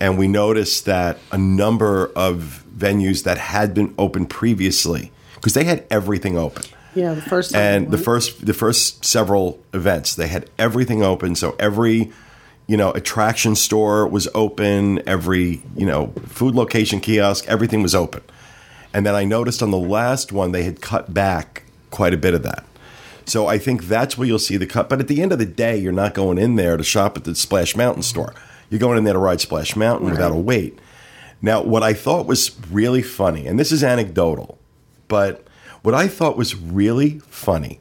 [0.00, 5.64] and we noticed that a number of venues that had been open previously, because they
[5.64, 6.64] had everything open.
[6.94, 11.36] Yeah, the first and the first the first several events they had everything open.
[11.36, 12.10] So every
[12.68, 18.22] you know attraction store was open every you know food location kiosk everything was open.
[18.94, 22.34] And then i noticed on the last one they had cut back quite a bit
[22.34, 22.64] of that.
[23.24, 24.88] So i think that's where you'll see the cut.
[24.88, 27.24] But at the end of the day you're not going in there to shop at
[27.24, 28.32] the splash mountain store.
[28.70, 30.78] You're going in there to ride splash mountain without a wait.
[31.42, 34.58] Now what i thought was really funny and this is anecdotal
[35.08, 35.48] but
[35.82, 37.80] what I thought was really funny,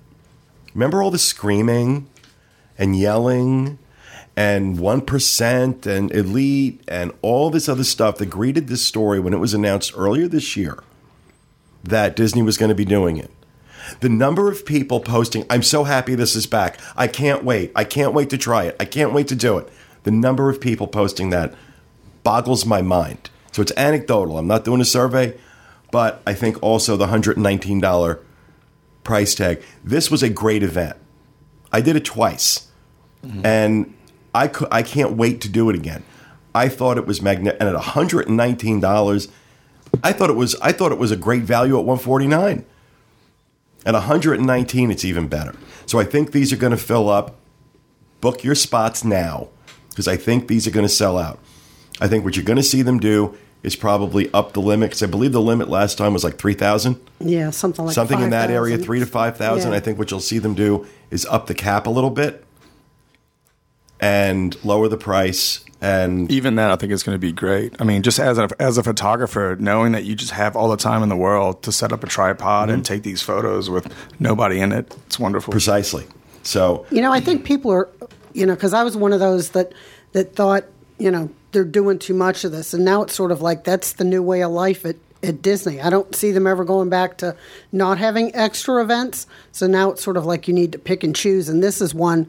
[0.74, 2.08] remember all the screaming
[2.78, 3.78] and yelling
[4.38, 9.40] and 1% and elite and all this other stuff that greeted this story when it
[9.40, 10.84] was announced earlier this year
[11.84, 13.32] that Disney was going to be doing it.
[14.00, 16.80] The number of people posting, I'm so happy this is back.
[16.96, 17.72] I can't wait.
[17.76, 18.76] I can't wait to try it.
[18.80, 19.70] I can't wait to do it.
[20.04, 21.56] The number of people posting that
[22.24, 23.32] boggles my mind.
[23.54, 24.38] So it's anecdotal.
[24.38, 25.36] I'm not doing a survey,
[25.90, 28.20] but I think also the $119
[29.04, 29.64] price tag.
[29.84, 30.98] This was a great event.
[31.72, 32.68] I did it twice,
[33.44, 33.94] and
[34.38, 36.04] I cou- I can't wait to do it again.
[36.56, 39.28] I thought it was magnet, and at $119,
[40.04, 42.66] I thought it was I thought it was a great value at 149.
[43.86, 45.54] At 119, it's even better.
[45.86, 47.36] So I think these are going to fill up.
[48.20, 49.50] Book your spots now
[49.90, 51.40] because I think these are going to sell out.
[52.02, 55.04] I think what you're going to see them do is probably up the limit because
[55.04, 57.00] I believe the limit last time was like 3,000.
[57.20, 58.86] yeah, something like Something in that area, 5,000.
[58.86, 59.72] three to 5,000.
[59.72, 59.78] Yeah.
[59.78, 62.44] I think what you'll see them do is up the cap a little bit
[64.00, 65.64] and lower the price.
[65.80, 67.80] And Even that, I think is going to be great.
[67.80, 70.78] I mean, just as a as a photographer, knowing that you just have all the
[70.78, 72.94] time in the world to set up a tripod and mm-hmm.
[72.94, 75.52] take these photos with nobody in it, it's wonderful.
[75.52, 76.06] precisely.
[76.42, 77.90] So You know, I think people are,
[78.34, 79.74] you know, because I was one of those that
[80.14, 80.64] that thought,
[80.98, 83.94] you know, they're doing too much of this, and now it's sort of like that's
[83.94, 85.80] the new way of life at at Disney.
[85.80, 87.36] I don't see them ever going back to
[87.72, 89.28] not having extra events.
[89.52, 91.94] So now it's sort of like you need to pick and choose, and this is
[91.94, 92.28] one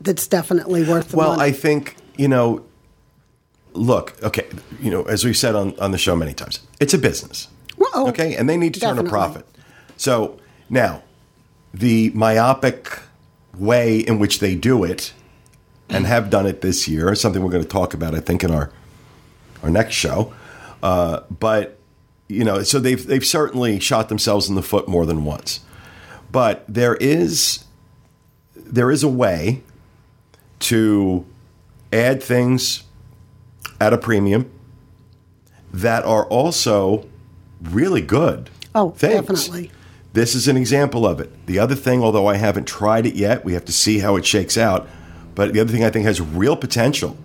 [0.00, 1.50] that's definitely worth the Well, money.
[1.50, 2.64] I think you know.
[3.74, 4.46] Look, okay,
[4.80, 7.48] you know, as we've said on, on the show many times, it's a business.
[7.76, 9.46] Well, oh, okay, and they need to turn a profit.
[9.96, 11.02] So now,
[11.72, 12.98] the myopic
[13.56, 15.12] way in which they do it,
[15.88, 18.42] and have done it this year, is something we're going to talk about, I think,
[18.42, 18.72] in our
[19.62, 20.32] our next show.
[20.82, 21.78] Uh, but
[22.28, 25.60] you know, so they've they've certainly shot themselves in the foot more than once.
[26.32, 27.64] But there is
[28.56, 29.62] there is a way
[30.60, 31.24] to
[31.92, 32.84] add things
[33.80, 34.50] at a premium
[35.72, 37.06] that are also
[37.62, 38.50] really good.
[38.74, 39.14] Oh, things.
[39.14, 39.70] definitely.
[40.12, 41.46] This is an example of it.
[41.46, 44.24] The other thing, although I haven't tried it yet, we have to see how it
[44.26, 44.88] shakes out.
[45.34, 47.16] But the other thing I think has real potential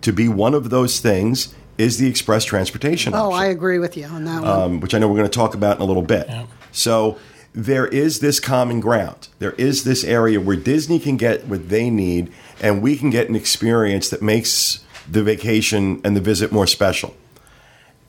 [0.00, 3.14] to be one of those things is the express transportation.
[3.14, 4.50] oh, option I agree with you on that one.
[4.50, 6.28] um, which I know we're going to talk about in a little bit.
[6.72, 7.18] So
[7.54, 9.28] there is this common ground.
[9.38, 13.28] There is this area where Disney can get what they need, and we can get
[13.28, 17.14] an experience that makes the vacation and the visit more special.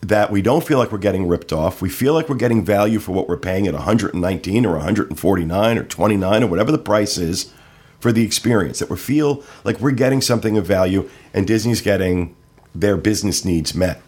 [0.01, 1.81] That we don't feel like we're getting ripped off.
[1.81, 5.83] We feel like we're getting value for what we're paying at 119 or 149 or
[5.83, 7.53] 29 or whatever the price is
[7.99, 8.79] for the experience.
[8.79, 12.35] That we feel like we're getting something of value, and Disney's getting
[12.75, 14.01] their business needs met.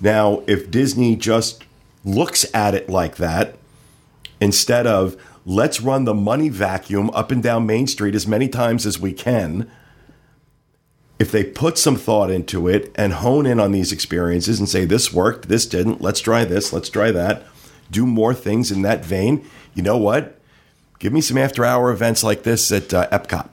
[0.00, 1.64] Now, if Disney just
[2.04, 3.56] looks at it like that,
[4.42, 8.84] instead of let's run the money vacuum up and down Main Street as many times
[8.84, 9.70] as we can,
[11.18, 14.84] if they put some thought into it and hone in on these experiences and say,
[14.84, 17.44] this worked, this didn't, let's try this, let's try that,
[17.90, 20.38] do more things in that vein, you know what?
[20.98, 23.48] Give me some after hour events like this at uh, Epcot.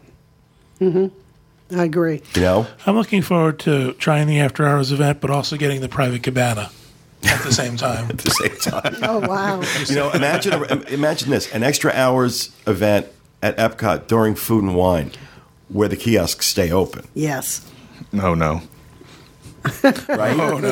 [1.72, 2.22] I agree.
[2.34, 5.90] You know, I'm looking forward to trying the after hours event, but also getting the
[5.90, 6.72] private cabana
[7.30, 8.06] at the same time.
[8.10, 8.96] at the same time.
[9.04, 9.62] Oh, wow.
[9.88, 10.54] You know, imagine
[10.90, 13.08] imagine this: an extra hours event
[13.42, 15.12] at Epcot during Food and Wine,
[15.70, 17.08] where the kiosks stay open.
[17.14, 17.66] yes.
[18.12, 18.62] No, no.
[19.84, 20.40] Right?
[20.40, 20.72] Oh no!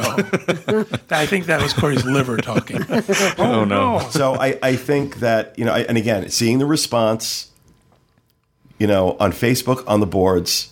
[1.12, 2.84] I think that was Corey's liver talking.
[3.38, 4.00] Oh, no!
[4.12, 7.52] So I, I think that you know, I, and again, seeing the response,
[8.80, 10.72] you know, on Facebook on the boards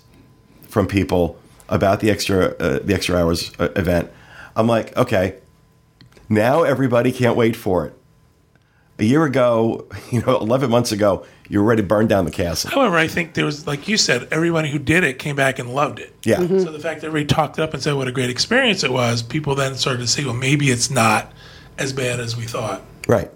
[0.69, 4.09] from people about the extra uh, the extra hours uh, event,
[4.55, 5.35] I'm like, okay,
[6.29, 7.93] now everybody can't wait for it.
[8.97, 12.31] A year ago, you know, 11 months ago, you were ready to burn down the
[12.31, 12.71] castle.
[12.71, 15.73] However, I think there was, like you said, everybody who did it came back and
[15.73, 16.15] loved it.
[16.23, 16.37] Yeah.
[16.37, 16.59] Mm-hmm.
[16.59, 18.91] So the fact that everybody talked it up and said what a great experience it
[18.91, 21.31] was, people then started to say, well, maybe it's not
[21.77, 22.81] as bad as we thought.
[23.07, 23.29] Right.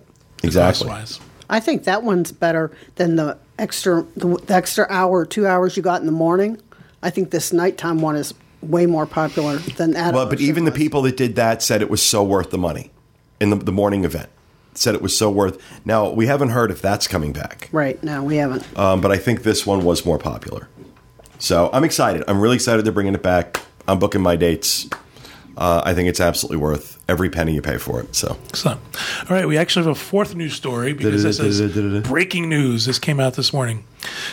[0.43, 0.87] Exactly.
[0.87, 1.19] Cost-wise.
[1.49, 5.75] I think that one's better than the extra the, the extra hour or two hours
[5.75, 6.61] you got in the morning.
[7.01, 10.13] I think this nighttime one is way more popular than that.
[10.13, 12.91] Well, but even the people that did that said it was so worth the money
[13.39, 14.29] in the, the morning event.
[14.75, 15.61] Said it was so worth.
[15.85, 18.65] Now we haven't heard if that's coming back, Right, no, we haven't.
[18.77, 20.67] um, but I think this one was more popular.
[21.37, 22.23] So I'm excited.
[22.27, 23.61] I'm really excited they're bringing it back.
[23.87, 24.87] I'm booking my dates.
[25.57, 28.15] Uh, I think it's absolutely worth every penny you pay for it.
[28.15, 28.79] So Excellent.
[29.29, 32.85] All right, we actually have a fourth news story because this is breaking news.
[32.85, 33.83] This came out this morning.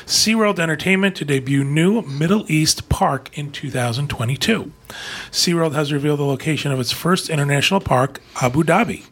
[0.06, 4.72] SeaWorld Entertainment to debut new Middle East park in 2022.
[5.30, 9.06] SeaWorld has revealed the location of its first international park, Abu Dhabi.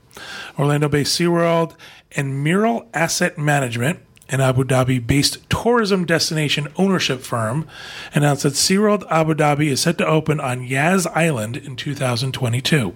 [0.58, 1.74] Orlando based SeaWorld
[2.16, 7.66] and Miral Asset Management, an Abu Dhabi based tourism destination ownership firm,
[8.14, 12.94] announced that SeaWorld Abu Dhabi is set to open on Yas Island in 2022.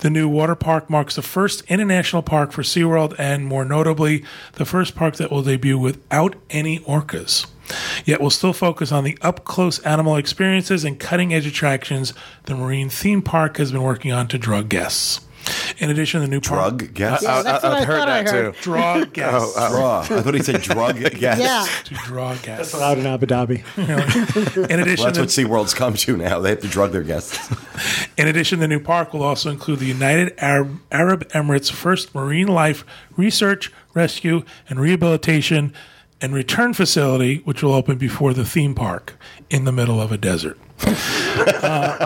[0.00, 4.66] The new water park marks the first international park for SeaWorld and, more notably, the
[4.66, 7.46] first park that will debut without any orcas.
[8.04, 12.12] Yet will still focus on the up close animal experiences and cutting edge attractions
[12.44, 15.20] the marine theme park has been working on to draw guests.
[15.78, 16.78] In addition, the new park.
[16.78, 17.24] drug guests.
[17.24, 18.54] Yeah, that's what I, I've heard thought I that heard.
[18.54, 18.60] too.
[18.62, 19.54] Draw oh, guests.
[19.54, 19.66] Draw.
[19.68, 20.18] Oh, oh.
[20.18, 21.20] I thought he said drug guests.
[21.40, 21.66] Yeah.
[21.84, 22.74] To draw guests.
[22.74, 23.62] Allowed in Abu Dhabi.
[24.70, 26.40] In addition, Well, that's the- what SeaWorld's come to now.
[26.40, 27.38] They have to drug their guests.
[28.16, 32.48] In addition, the new park will also include the United Arab, Arab Emirates' first marine
[32.48, 32.84] life
[33.16, 35.72] research, rescue, and rehabilitation
[36.20, 39.14] and return facility, which will open before the theme park
[39.48, 40.58] in the middle of a desert.
[40.82, 41.96] Uh,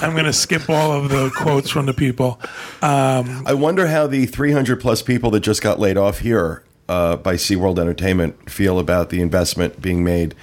[0.00, 2.40] I, am going to skip all of the quotes from the people.
[2.82, 7.34] I wonder how the 300 plus people that just got laid off here uh, by
[7.34, 10.34] SeaWorld Entertainment feel about the investment being made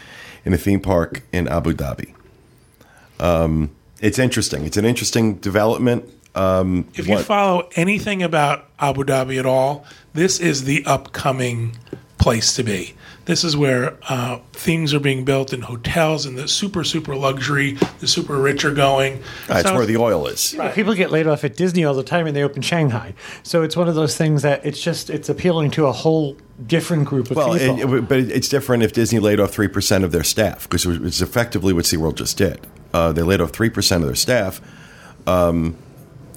[0.46, 2.14] in a theme park in Abu Dhabi.
[3.20, 4.66] Um, it's interesting.
[4.66, 6.10] It's an interesting development.
[6.36, 11.76] Um, If you what- follow anything about Abu Dhabi at all, this is the upcoming
[12.18, 12.94] place to be.
[13.26, 17.78] This is where uh, things are being built in hotels and the super super luxury,
[18.00, 19.22] the super rich are going.
[19.48, 20.56] That's So- where the oil is.
[20.74, 23.14] People get laid off at Disney all the time, and they open Shanghai.
[23.44, 27.06] So it's one of those things that it's just it's appealing to a whole different
[27.06, 27.94] group of Well, people.
[27.94, 30.86] it, it- but it's different if Disney laid off three percent of their staff because
[30.86, 32.60] it's effectively what SeaWorld just did.
[32.94, 34.60] Uh, they laid off three percent of their staff,
[35.28, 35.76] um,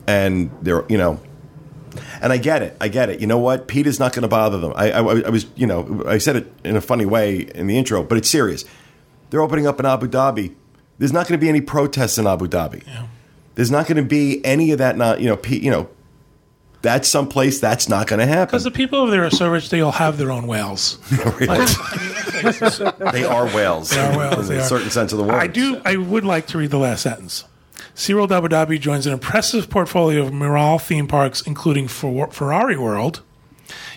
[0.06, 1.20] and they're you know,
[2.20, 3.20] and I get it, I get it.
[3.20, 3.68] You know what?
[3.68, 4.72] Pete is not going to bother them.
[4.76, 7.76] I, I, I was you know I said it in a funny way in the
[7.78, 8.64] intro, but it's serious.
[9.30, 10.54] They're opening up in Abu Dhabi.
[10.98, 12.84] There's not going to be any protests in Abu Dhabi.
[13.54, 14.96] There's not going to be any of that.
[14.96, 15.88] Not you know, Pete, you know.
[16.82, 18.48] That's someplace that's not going to happen.
[18.48, 20.98] Because the people over there are so rich, they all have their own whales.
[22.44, 23.90] They are whales.
[23.90, 24.38] They are whales.
[24.50, 24.68] in they a are.
[24.68, 25.34] certain sense of the word.
[25.34, 25.80] I do.
[25.84, 27.44] I would like to read the last sentence.
[27.94, 33.22] SeaWorld Abu Dhabi joins an impressive portfolio of Miral theme parks, including Fer- Ferrari World,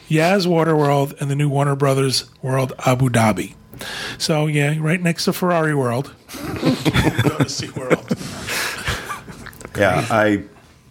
[0.07, 3.55] Yas Waterworld, and the new Warner Brothers World Abu Dhabi.
[4.17, 6.13] So yeah, right next to Ferrari World.
[6.33, 8.33] Go to SeaWorld.
[9.77, 10.41] Yeah, I.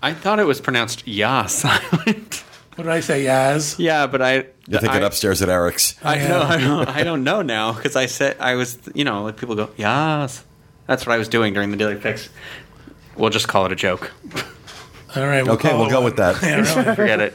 [0.00, 2.44] I thought it was pronounced ya silent.
[2.76, 3.24] What did I say?
[3.24, 3.76] Yaz.
[3.80, 4.32] yeah, but I.
[4.68, 5.96] You're thinking I, upstairs at Eric's.
[6.04, 6.28] I, Yeah.
[6.28, 6.88] no, I don't.
[6.88, 8.78] I don't know now because I said I was.
[8.94, 10.44] You know, like people go yes.
[10.86, 12.28] That's what I was doing during the daily fix.
[13.16, 14.12] We'll just call it a joke.
[15.14, 15.46] All right.
[15.46, 16.04] Okay, we'll go one.
[16.04, 16.42] with that.
[16.42, 16.94] Yeah, really.
[16.94, 17.34] Forget it.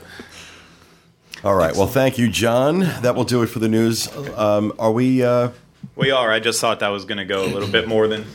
[1.44, 1.76] All right.
[1.76, 2.82] Well, thank you, John.
[3.02, 4.08] That will do it for the news.
[4.38, 5.24] Um, are we?
[5.24, 5.50] Uh,
[5.96, 6.32] We are.
[6.32, 8.26] I just thought that was going to go a little bit more than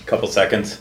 [0.00, 0.80] a couple seconds.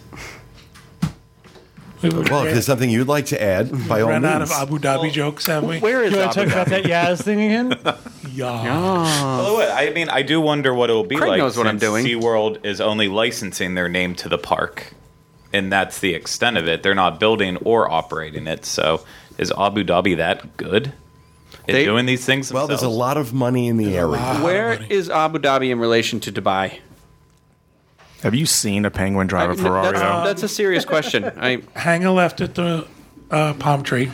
[2.02, 4.34] We well, if there's something you'd like to add, by all ran means.
[4.36, 5.80] out of Abu Dhabi jokes, have we?
[5.80, 7.80] Where is you want to talk about that Yaz thing again?
[8.36, 8.52] Yeah.
[8.64, 11.38] Well, what- I mean, I do wonder what it will be Craig like.
[11.38, 12.06] knows what I'm since doing.
[12.06, 14.92] SeaWorld is only licensing their name to the park,
[15.54, 16.84] and that's the extent of it.
[16.84, 18.66] They're not building or operating it.
[18.66, 19.06] So,
[19.38, 22.52] is Abu Dhabi that good at They- doing these things?
[22.54, 24.20] well, there's a lot of money in the area.
[24.42, 26.80] Where is Abu Dhabi in relation to Dubai?
[28.24, 29.92] Have you seen a penguin drive a I- Ferrari?
[29.98, 31.26] That's, that's a serious question.
[31.38, 32.88] I, Hang a left at the
[33.30, 34.12] uh, palm tree.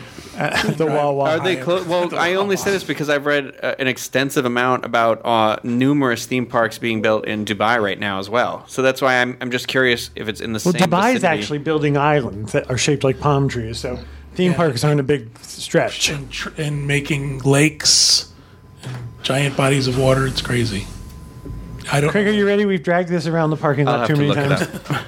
[0.77, 1.29] the Wawa.
[1.31, 1.85] are they close?
[1.85, 6.25] Well, I only say this because I've read uh, an extensive amount about uh, numerous
[6.25, 8.63] theme parks being built in Dubai right now as well.
[8.67, 10.89] So that's why I'm, I'm just curious if it's in the Well, same.
[10.89, 13.99] Well, Dubai is actually building islands that are shaped like palm trees, so
[14.35, 16.09] theme parks aren't a big stretch.
[16.09, 18.31] and, tr- and making lakes
[18.83, 20.25] and giant bodies of water.
[20.27, 20.87] It's crazy.
[21.91, 22.11] I don't.
[22.11, 22.65] Craig, are you ready?
[22.65, 24.67] We've dragged this around the parking lot too to many times.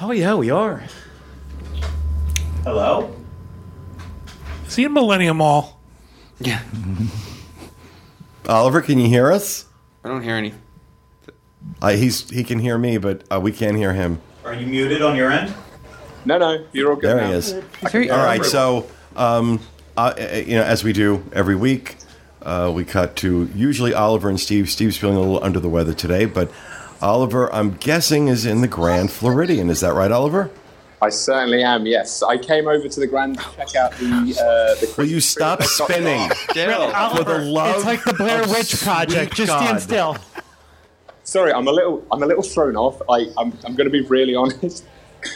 [0.00, 0.82] Oh yeah, we are.
[2.64, 3.14] Hello.
[4.72, 5.78] Is he in Millennium Mall?
[6.40, 6.62] Yeah,
[8.48, 9.66] Oliver, can you hear us?
[10.02, 10.54] I don't hear any.
[11.82, 14.18] Uh, he's he can hear me, but uh, we can't hear him.
[14.46, 15.52] Are you muted on your end?
[16.24, 17.04] No, no, you're all good.
[17.10, 17.28] There now.
[17.28, 17.52] he is.
[17.82, 18.42] Very- All right.
[18.46, 19.60] So, um,
[19.94, 21.96] uh, uh, you know, as we do every week,
[22.40, 24.70] uh, we cut to usually Oliver and Steve.
[24.70, 26.50] Steve's feeling a little under the weather today, but
[27.02, 29.68] Oliver, I'm guessing, is in the Grand Floridian.
[29.68, 30.50] Is that right, Oliver?
[31.02, 31.84] I certainly am.
[31.84, 34.06] Yes, I came over to the Grand to check out the
[34.40, 34.94] uh, the.
[34.96, 36.90] Will you stop tree that they've got- spinning?
[36.90, 39.34] Still, For the love It's like the Blair Witch Project.
[39.34, 40.16] sweet Just stand still.
[41.24, 43.02] Sorry, I'm a little I'm a little thrown off.
[43.10, 44.84] I I'm, I'm going to be really honest.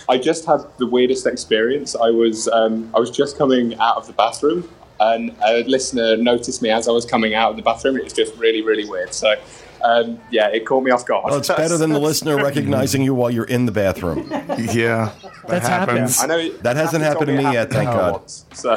[0.09, 1.97] I just had the weirdest experience.
[1.97, 4.69] I was um, I was just coming out of the bathroom,
[5.01, 7.97] and a listener noticed me as I was coming out of the bathroom.
[7.97, 9.13] It was just really really weird.
[9.13, 9.35] So.
[9.85, 11.25] Um, yeah, it caught me off guard.
[11.27, 14.29] Well, it's better than the listener recognizing you while you're in the bathroom.
[14.31, 15.99] yeah, that That's happened.
[15.99, 16.23] happens.
[16.23, 18.13] I know That hasn't Kathy happened to it me yet, thank God.
[18.13, 18.47] once.
[18.55, 18.77] So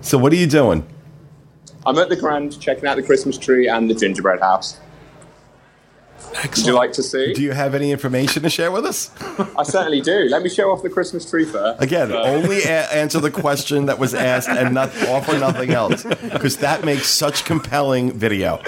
[0.00, 0.86] So, what are you doing?
[1.84, 4.78] I'm at the Grand checking out the Christmas tree and the gingerbread house.
[6.38, 6.56] Excellent.
[6.56, 7.32] Would you like to see?
[7.32, 9.10] Do you have any information to share with us?
[9.56, 10.26] I certainly do.
[10.30, 11.82] Let me show off the Christmas tree first.
[11.82, 16.04] Again, Uh, only a- answer the question that was asked and not offer nothing else,
[16.04, 18.60] because that makes such compelling video.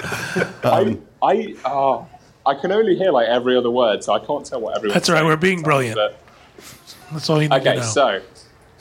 [0.63, 2.07] Um, I, I, oh,
[2.45, 4.93] I can only hear like every other word, so I can't tell what everyone.
[4.95, 5.23] That's right.
[5.23, 5.99] we're being brilliant.
[7.11, 7.81] That's all you need to Okay, know.
[7.85, 8.21] so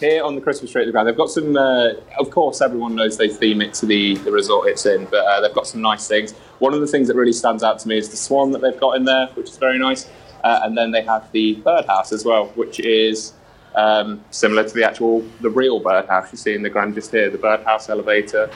[0.01, 1.57] here on the Christmas tree at the ground, they've got some.
[1.57, 5.25] Uh, of course, everyone knows they theme it to the, the resort it's in, but
[5.27, 6.35] uh, they've got some nice things.
[6.59, 8.79] One of the things that really stands out to me is the swan that they've
[8.79, 10.09] got in there, which is very nice.
[10.45, 13.33] Uh, and then they have the birdhouse as well, which is
[13.75, 17.31] um, similar to the actual, the real birdhouse you see in the Grand just here,
[17.31, 18.51] the birdhouse elevator,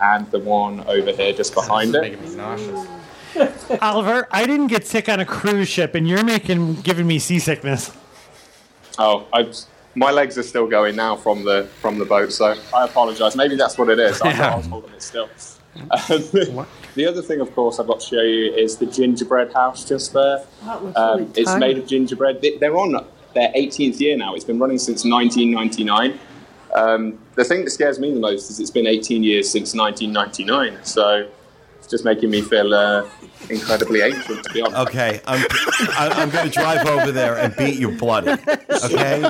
[0.00, 2.00] and the one over here just behind it.
[2.00, 2.86] making me nauseous.
[3.82, 7.92] Oliver, I didn't get sick on a cruise ship, and you're making giving me seasickness.
[8.98, 9.52] Oh, I,
[9.94, 13.34] my legs are still going now from the from the boat, so I apologise.
[13.34, 14.20] Maybe that's what it is.
[14.20, 15.28] I thought I was holding it still.
[15.76, 19.84] Um, the other thing, of course, I've got to show you is the gingerbread house
[19.84, 20.44] just there.
[20.64, 21.66] That looks Um, really it's tiny.
[21.66, 22.40] made of gingerbread.
[22.42, 22.92] They- They're on
[23.34, 24.34] their 18th year now.
[24.34, 26.18] It's been running since 1999.
[26.74, 30.78] Um, the thing that scares me the most is it's been 18 years since 1999,
[30.84, 31.26] so
[31.84, 33.06] it's just making me feel uh,
[33.50, 34.88] incredibly ancient, to be honest.
[34.88, 35.46] Okay, I'm,
[35.90, 38.30] I'm going to drive over there and beat you bloody.
[38.84, 39.20] Okay?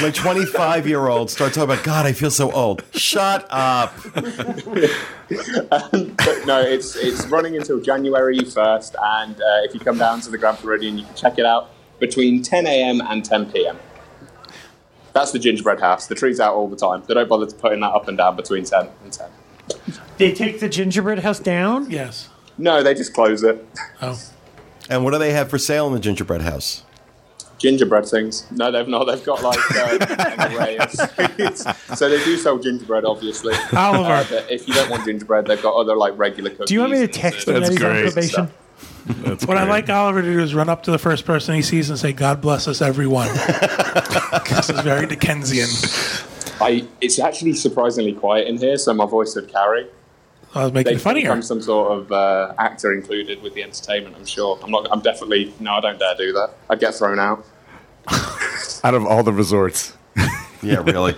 [0.00, 2.84] My 25 year old starts talking about, God, I feel so old.
[2.94, 3.94] Shut up.
[4.14, 4.30] But
[6.46, 10.38] no, it's it's running until January 1st, and uh, if you come down to the
[10.38, 13.00] Grand Floridian, you can check it out between 10 a.m.
[13.00, 13.78] and 10 p.m.
[15.14, 16.06] That's the gingerbread house.
[16.06, 17.02] The tree's out all the time.
[17.08, 19.28] They don't bother to putting that up and down between 10 and 10.
[20.18, 21.90] They take the gingerbread house down.
[21.90, 22.28] Yes.
[22.58, 23.66] No, they just close it.
[24.00, 24.20] Oh.
[24.88, 26.84] And what do they have for sale in the gingerbread house?
[27.58, 28.50] Gingerbread things.
[28.50, 29.04] No, they've not.
[29.04, 29.98] They've got like uh,
[30.38, 31.64] an array of sweets.
[31.98, 33.54] So they do sell gingerbread, obviously.
[33.72, 34.12] Oliver.
[34.12, 36.66] Uh, but if you don't want gingerbread, they've got other like regular cookies.
[36.66, 38.14] Do you want me to text him desserts.
[38.14, 38.48] that he's on great.
[38.48, 38.50] probation?
[39.24, 41.62] That's What I like Oliver to do is run up to the first person he
[41.62, 43.28] sees and say, God bless us, everyone.
[44.48, 45.68] this is very Dickensian.
[46.60, 49.88] I, it's actually surprisingly quiet in here, so my voice would carry.
[50.54, 51.22] I was They making it could funnier.
[51.24, 54.16] become some sort of uh, actor included with the entertainment.
[54.16, 54.58] I'm sure.
[54.62, 54.86] I'm not.
[54.92, 55.72] I'm definitely no.
[55.74, 56.50] I don't dare do that.
[56.68, 57.44] I'd get thrown out.
[58.84, 59.96] Out of all the resorts.
[60.64, 61.16] Yeah, really.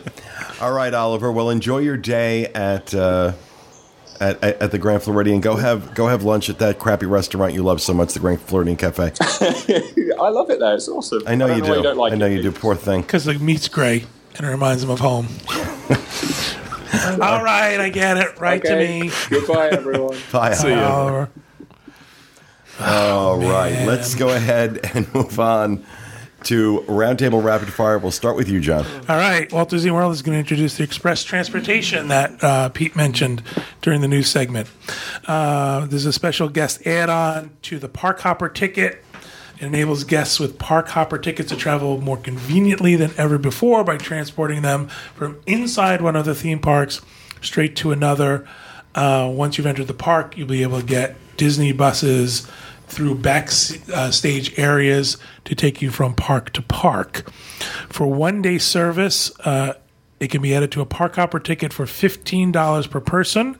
[0.63, 1.31] All right, Oliver.
[1.31, 3.33] Well, enjoy your day at, uh,
[4.19, 5.43] at at at the Grand Floridian.
[5.43, 8.41] Go have go have lunch at that crappy restaurant you love so much, the Grand
[8.41, 9.13] Floridian Cafe.
[9.21, 10.75] I love it there.
[10.77, 11.25] It's awesome.
[11.27, 11.83] I know don't you why do.
[11.83, 12.33] don't like I know it.
[12.37, 12.53] you do.
[12.53, 13.03] Poor thing.
[13.03, 14.07] Because the meat's gray
[14.39, 15.27] and it reminds him of home.
[17.23, 18.39] All right, I get it.
[18.41, 18.87] Right Okay.
[19.01, 19.11] to me.
[19.31, 20.17] Goodbye, everyone.
[20.33, 20.55] Bye.
[20.83, 21.31] Oliver.
[22.81, 23.87] All right, man.
[23.87, 25.85] let's go ahead and move on
[26.45, 27.99] to Roundtable Rapid Fire.
[27.99, 28.85] We'll start with you, John.
[29.09, 32.97] All right, Walt Disney World is going to introduce the express transportation that uh, Pete
[32.97, 33.43] mentioned
[33.81, 34.69] during the news segment.
[35.27, 39.04] Uh, there's a special guest add-on to the Park Hopper ticket.
[39.57, 43.97] It enables guests with Park Hopper tickets to travel more conveniently than ever before by
[43.97, 47.01] transporting them from inside one of the theme parks
[47.41, 48.47] straight to another.
[48.95, 52.49] Uh, once you've entered the park, you'll be able to get Disney buses
[52.87, 57.31] through backstage areas to take you from park to park.
[57.89, 59.75] For one day service, uh,
[60.21, 63.59] it can be added to a park hopper ticket for $15 per person.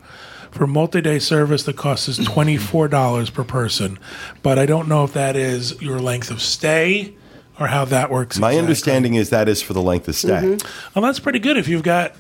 [0.55, 3.99] For multi day service, the cost is $24 per person.
[4.43, 7.15] But I don't know if that is your length of stay
[7.59, 8.39] or how that works.
[8.39, 8.59] My exactly.
[8.63, 10.29] understanding is that is for the length of stay.
[10.31, 10.91] Mm-hmm.
[10.95, 12.15] Well, that's pretty good if you've got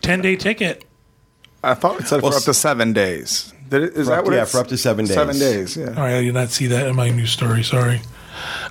[0.00, 0.84] 10 day ticket.
[1.62, 3.52] I thought it said Well, for up to seven days.
[3.68, 5.14] Did it, is For that up- what yeah, it's- for up to seven days.
[5.14, 5.86] Seven days, yeah.
[5.88, 7.62] All right, I did not see that in my news story.
[7.62, 8.00] Sorry.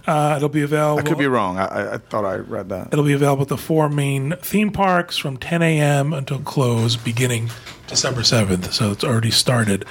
[0.05, 0.99] Uh, it'll be available.
[0.99, 1.57] I could be wrong.
[1.57, 2.89] I, I, I thought I read that.
[2.91, 6.13] It'll be available at the four main theme parks from 10 a.m.
[6.13, 7.49] until close, beginning
[7.87, 8.71] December 7th.
[8.73, 9.85] So it's already started.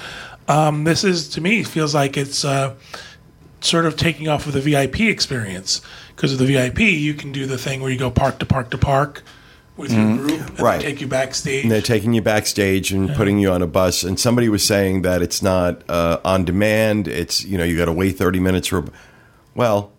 [0.48, 2.74] Um, this is, to me, feels like it's uh,
[3.60, 5.80] sort of taking off of the VIP experience.
[6.14, 8.70] Because of the VIP, you can do the thing where you go park to park
[8.70, 9.22] to park
[9.76, 10.80] with your group and they Right.
[10.80, 11.62] take you backstage.
[11.64, 14.02] And they're taking you backstage and putting you on a bus.
[14.04, 17.08] And somebody was saying that it's not uh, on demand.
[17.08, 18.84] It's you know you got to wait thirty minutes for.
[19.55, 19.92] Well,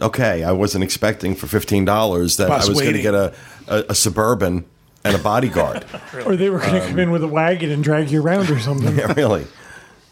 [0.00, 3.34] okay, I wasn't expecting for fifteen dollars that Bus I was going to get a,
[3.68, 4.64] a, a suburban
[5.04, 5.84] and a bodyguard.
[6.24, 8.58] Or they were going to come in with a wagon and drag you around or
[8.60, 8.96] something.
[8.98, 9.46] yeah, really.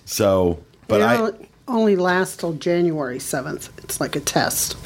[0.04, 3.70] So, but They I only- only last till January 7th.
[3.84, 4.76] It's like a test.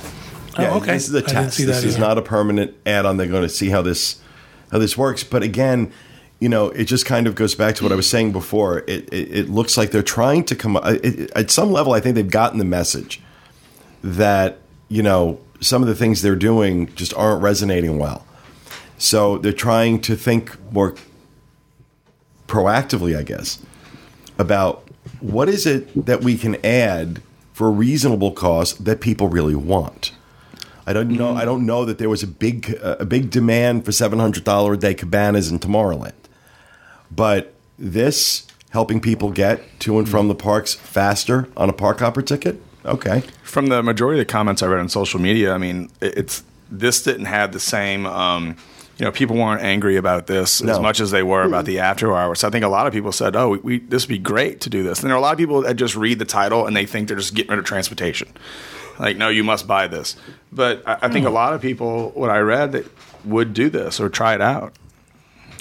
[0.58, 0.92] Oh, yeah, oh, okay.
[0.92, 1.56] this is a test.
[1.56, 2.06] This that is either.
[2.06, 3.16] not a permanent add-on.
[3.16, 4.20] They're going to see how this
[4.70, 5.24] how this works.
[5.24, 5.90] But again,
[6.38, 8.80] you know, it just kind of goes back to what I was saying before.
[8.80, 11.92] It it, it looks like they're trying to come it, it- at some level.
[11.94, 13.20] I think they've gotten the message
[14.06, 18.24] that you know some of the things they're doing just aren't resonating well.
[18.98, 20.94] So they're trying to think more
[22.46, 23.58] proactively, I guess,
[24.38, 24.88] about
[25.20, 27.20] what is it that we can add
[27.52, 30.12] for a reasonable cost that people really want.
[30.86, 31.30] I don't know.
[31.30, 31.38] Mm-hmm.
[31.38, 34.74] I don't know that there was a big a big demand for seven hundred dollar
[34.74, 36.12] a day cabanas in Tomorrowland,
[37.10, 40.28] but this helping people get to and from mm-hmm.
[40.28, 42.62] the parks faster on a park hopper ticket.
[42.86, 46.42] Okay, From the majority of the comments I read on social media, I mean, it's
[46.70, 48.06] this didn't have the same.
[48.06, 48.56] Um,
[48.98, 50.72] you know, people weren't angry about this No.
[50.72, 52.44] as much as they were about the after hours.
[52.44, 54.70] I think a lot of people said, "Oh, we, we this would be great to
[54.70, 56.74] do this." And there are a lot of people that just read the title and
[56.74, 58.28] they think they're just getting rid of transportation.
[58.98, 60.16] Like, no, you must buy this.
[60.50, 62.86] But I, I think a lot of people, what I read, that
[63.26, 64.72] would do this or try it out.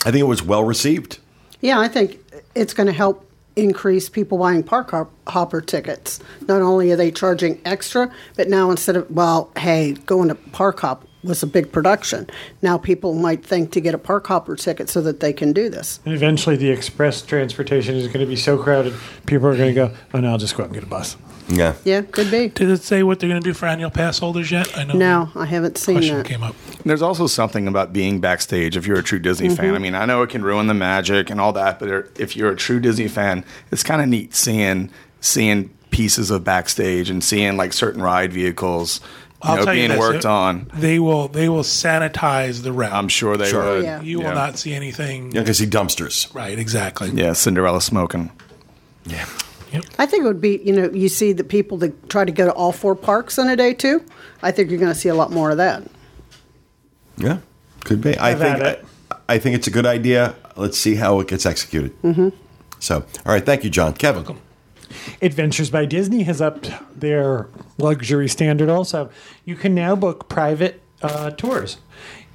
[0.06, 1.20] I think it was well received.
[1.60, 2.20] Yeah, I think
[2.54, 3.25] it's going to help
[3.56, 6.20] increase people buying park hop- hopper tickets.
[6.48, 10.82] Not only are they charging extra, but now instead of, well, hey, going to park
[10.82, 12.28] hop was a big production.
[12.62, 15.70] Now people might think to get a park hopper ticket so that they can do
[15.70, 16.00] this.
[16.06, 18.94] And eventually the express transportation is going to be so crowded,
[19.26, 21.18] people are going to go, oh, no, I'll just go out and get a bus.
[21.48, 21.76] Yeah.
[21.84, 22.48] Yeah, could be.
[22.50, 24.76] Did it say what they're going to do for annual pass holders yet?
[24.78, 24.94] I know.
[24.96, 26.26] No, I haven't seen question that.
[26.26, 26.56] came up.
[26.84, 29.68] There's also something about being backstage if you're a true Disney fan.
[29.68, 29.76] Mm-hmm.
[29.76, 32.52] I mean, I know it can ruin the magic and all that, but if you're
[32.52, 34.90] a true Disney fan, it's kind of neat seeing
[35.22, 39.00] seeing pieces of backstage and seeing like certain ride vehicles
[39.44, 40.72] you I'll know, tell being this, worked it- on.
[40.74, 41.28] They will.
[41.28, 42.92] They will sanitize the route.
[42.92, 43.76] I'm sure they Sure.
[43.76, 43.84] would.
[43.84, 44.02] Yeah.
[44.02, 45.26] You will not see anything.
[45.26, 46.34] You're going to see dumpsters.
[46.34, 46.58] Right.
[46.58, 47.12] Exactly.
[47.12, 48.32] Yeah, Cinderella smoking.
[49.06, 49.26] Yeah.
[49.98, 52.46] I think it would be, you know, you see the people that try to go
[52.46, 54.04] to all four parks in a day too.
[54.42, 55.84] I think you're going to see a lot more of that.
[57.18, 57.40] Yeah.
[57.84, 58.18] Could be.
[58.18, 58.86] I Have think.
[59.12, 60.36] I, I think it's a good idea.
[60.56, 62.00] Let's see how it gets executed.
[62.02, 62.30] Mm-hmm.
[62.80, 63.46] So, all right.
[63.46, 63.94] Thank you, John.
[63.94, 64.38] Kevin.
[65.22, 67.48] Adventures by Disney has upped their
[67.78, 69.10] luxury standard also.
[69.44, 71.78] You can now book private uh, tours.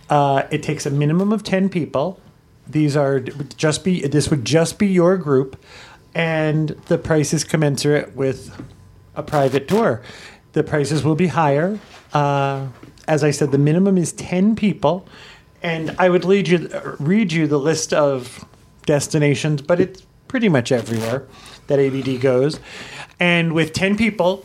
[0.09, 2.21] Uh, it takes a minimum of 10 people.
[2.67, 5.61] These are just be this would just be your group
[6.15, 8.51] and the price is commensurate with
[9.15, 10.03] a private tour.
[10.53, 11.79] The prices will be higher.
[12.13, 12.69] Uh,
[13.07, 15.07] as I said, the minimum is 10 people.
[15.63, 18.45] And I would lead you, read you the list of
[18.87, 21.27] destinations, but it's pretty much everywhere
[21.67, 22.61] that ABD goes.
[23.19, 24.45] And with 10 people,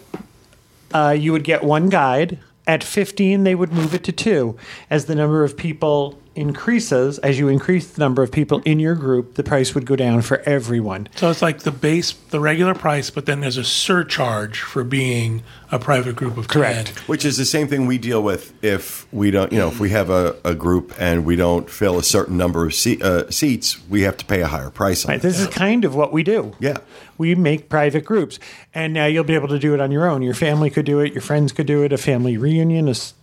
[0.93, 2.39] uh, you would get one guide.
[2.67, 4.57] At 15, they would move it to two.
[4.89, 8.95] As the number of people increases, as you increase the number of people in your
[8.95, 11.07] group, the price would go down for everyone.
[11.15, 15.43] So it's like the base, the regular price, but then there's a surcharge for being
[15.71, 16.61] a private group of 10.
[16.61, 16.89] Correct.
[17.09, 19.89] Which is the same thing we deal with if we don't, you know, if we
[19.91, 23.77] have a, a group and we don't fill a certain number of se- uh, seats,
[23.89, 26.21] we have to pay a higher price on Right, this is kind of what we
[26.23, 26.53] do.
[26.59, 26.77] Yeah.
[27.17, 28.39] We make private groups.
[28.73, 30.21] And now you'll be able to do it on your own.
[30.21, 33.13] Your family could do it, your friends could do it, a family reunion, a s-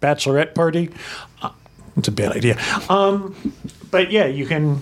[0.00, 0.90] bachelorette party.
[1.40, 1.50] Uh,
[1.96, 2.58] it's a bad idea.
[2.88, 3.34] Um,
[3.90, 4.80] but yeah, you can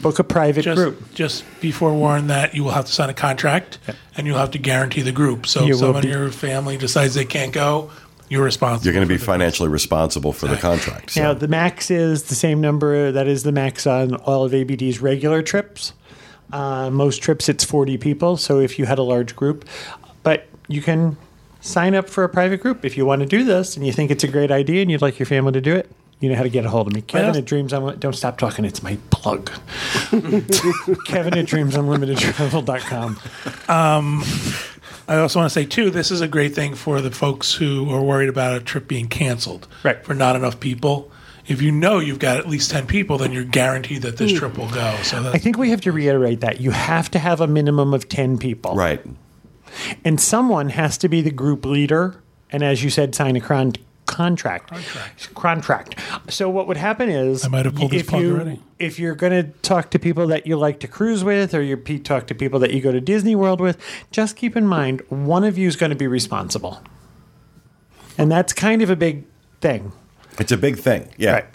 [0.00, 1.12] book a private Just, group.
[1.14, 3.78] just be forewarned that you will have to sign a contract
[4.16, 5.46] and you'll have to guarantee the group.
[5.46, 7.90] So You if will someone in your family decides they can't go,
[8.28, 8.84] you're responsible.
[8.86, 11.12] You're going to be for the- financially responsible for the contract.
[11.12, 11.22] So.
[11.22, 15.00] Now, the max is the same number that is the max on all of ABD's
[15.00, 15.92] regular trips.
[16.52, 18.36] Uh, most trips, it's 40 people.
[18.36, 19.64] So if you had a large group,
[20.22, 21.16] but you can
[21.60, 24.10] sign up for a private group if you want to do this and you think
[24.12, 25.90] it's a great idea and you'd like your family to do it.
[26.20, 27.00] You know how to get a hold of me.
[27.00, 28.00] Kevin at Dreams Unlimited.
[28.00, 28.64] Don't stop talking.
[28.64, 29.46] It's my plug.
[31.06, 33.20] Kevin at dreamsunlimitedtravel.com.
[33.68, 34.24] Um,
[35.06, 37.88] I also want to say too, this is a great thing for the folks who
[37.90, 39.68] are worried about a trip being canceled.
[39.84, 40.04] Right.
[40.04, 41.10] For not enough people.
[41.46, 44.38] If you know you've got at least ten people, then you're guaranteed that this hmm.
[44.38, 44.96] trip will go.
[45.02, 46.60] So I think we have to reiterate that.
[46.60, 48.74] You have to have a minimum of 10 people.
[48.74, 49.00] right.
[50.04, 53.74] and someone has to be the group leader and as you said sign a con-
[54.08, 55.34] contract Contract.
[55.34, 58.62] contract so what would happen is I might have pulled this if plug you already.
[58.78, 61.76] if you're going to talk to people that you like to cruise with or you
[61.76, 63.76] pe- talk to people that you go to disney world with
[64.10, 66.82] just keep in mind one of you is going to be responsible
[68.16, 69.24] and that's kind of a big
[69.60, 69.92] thing
[70.38, 71.08] It's a big thing.
[71.16, 71.32] Yeah.
[71.32, 71.46] Right.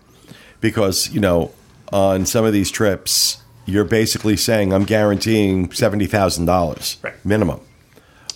[0.62, 1.51] Because, you know,
[1.91, 7.14] on some of these trips, you're basically saying, I'm guaranteeing $70,000 Right.
[7.26, 7.60] minimum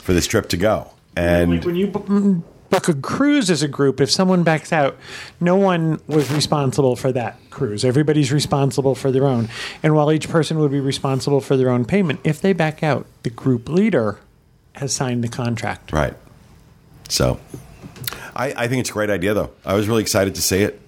[0.01, 0.91] for this trip to go.
[1.15, 4.97] And like when you bu- book a cruise as a group, if someone backs out,
[5.39, 7.86] no one was responsible for that cruise.
[7.86, 9.49] Everybody's responsible for their own.
[9.84, 13.05] And while each person would be responsible for their own payment, if they back out,
[13.24, 14.20] the group leader
[14.74, 15.91] has signed the contract.
[15.91, 16.13] Right.
[17.09, 17.39] So
[18.36, 19.51] I, I think it's a great idea, though.
[19.65, 20.80] I was really excited to see it.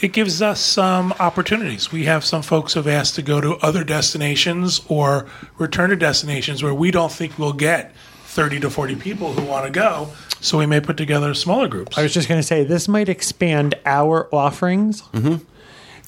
[0.00, 1.90] it gives us some opportunities.
[1.90, 5.26] We have some folks who have asked to go to other destinations or
[5.58, 7.94] return to destinations where we don't think we'll get
[8.26, 10.10] 30 to 40 people who want to go.
[10.44, 11.96] So we may put together smaller groups.
[11.96, 15.42] I was just going to say this might expand our offerings mm-hmm.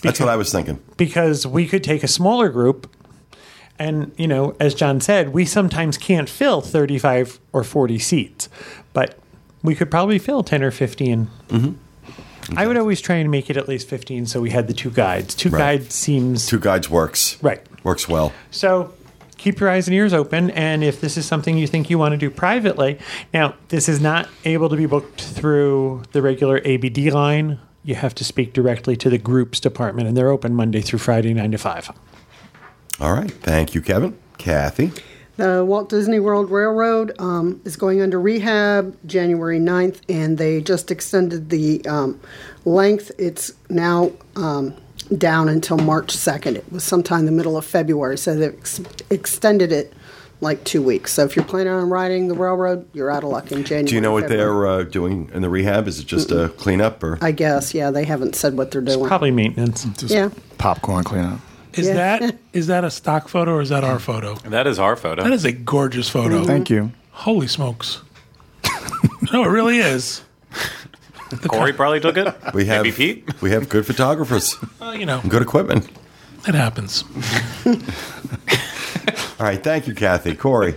[0.02, 0.78] That's what I was thinking.
[0.98, 2.88] because we could take a smaller group
[3.78, 8.48] and you know as john said we sometimes can't fill 35 or 40 seats
[8.94, 9.18] but
[9.62, 12.58] we could probably fill 10 or 15 mm-hmm.
[12.58, 14.90] i would always try and make it at least 15 so we had the two
[14.90, 15.78] guides two Right.
[15.78, 17.36] guides seems Two guides works.
[17.42, 18.32] right Works well.
[18.50, 18.92] so
[19.38, 22.12] keep your eyes and ears open and if this is something you think you want
[22.12, 22.98] to do privately
[23.34, 28.14] now this is not able to be booked through the regular abd line you have
[28.14, 31.58] to speak directly to the groups department and they're open monday through friday 9 to
[31.58, 31.90] 5
[32.98, 33.30] All right.
[33.30, 34.16] Thank you, Kevin.
[34.38, 34.92] Kathy.
[35.36, 40.90] The Walt Disney World Railroad um, is going under rehab January 9th, and they just
[40.90, 42.18] extended the um,
[42.64, 43.10] length.
[43.18, 44.74] It's now um,
[45.16, 46.56] down until March 2nd.
[46.56, 48.80] It was sometime in the middle of February, so they've ex-
[49.10, 49.92] extended it
[50.40, 51.12] like two weeks.
[51.12, 53.84] So if you're planning on riding the railroad, you're out of luck in January.
[53.88, 54.44] Do you know what February.
[54.44, 55.88] they're uh, doing in the rehab?
[55.88, 57.18] Is it just a cleanup or?
[57.22, 59.06] I guess, yeah, they haven't said what they're doing.
[59.06, 59.84] Probably maintenance.
[59.84, 60.28] Just Yeah.
[60.58, 61.40] popcorn cleanup.
[61.72, 61.94] Is Yeah.
[62.18, 64.34] that is that a stock photo or is that our photo?
[64.36, 65.22] That is our photo.
[65.22, 66.44] That is a gorgeous photo.
[66.44, 66.92] Thank you.
[67.12, 68.02] Holy smokes!
[69.32, 70.22] no, it really is.
[71.48, 72.34] Corey probably took it.
[72.54, 73.40] We have Maybe Pete.
[73.42, 75.88] we have good photographers, Well, you know, good equipment.
[76.46, 77.04] it happens.
[79.38, 80.34] All right, thank you, Kathy.
[80.34, 80.74] Corey,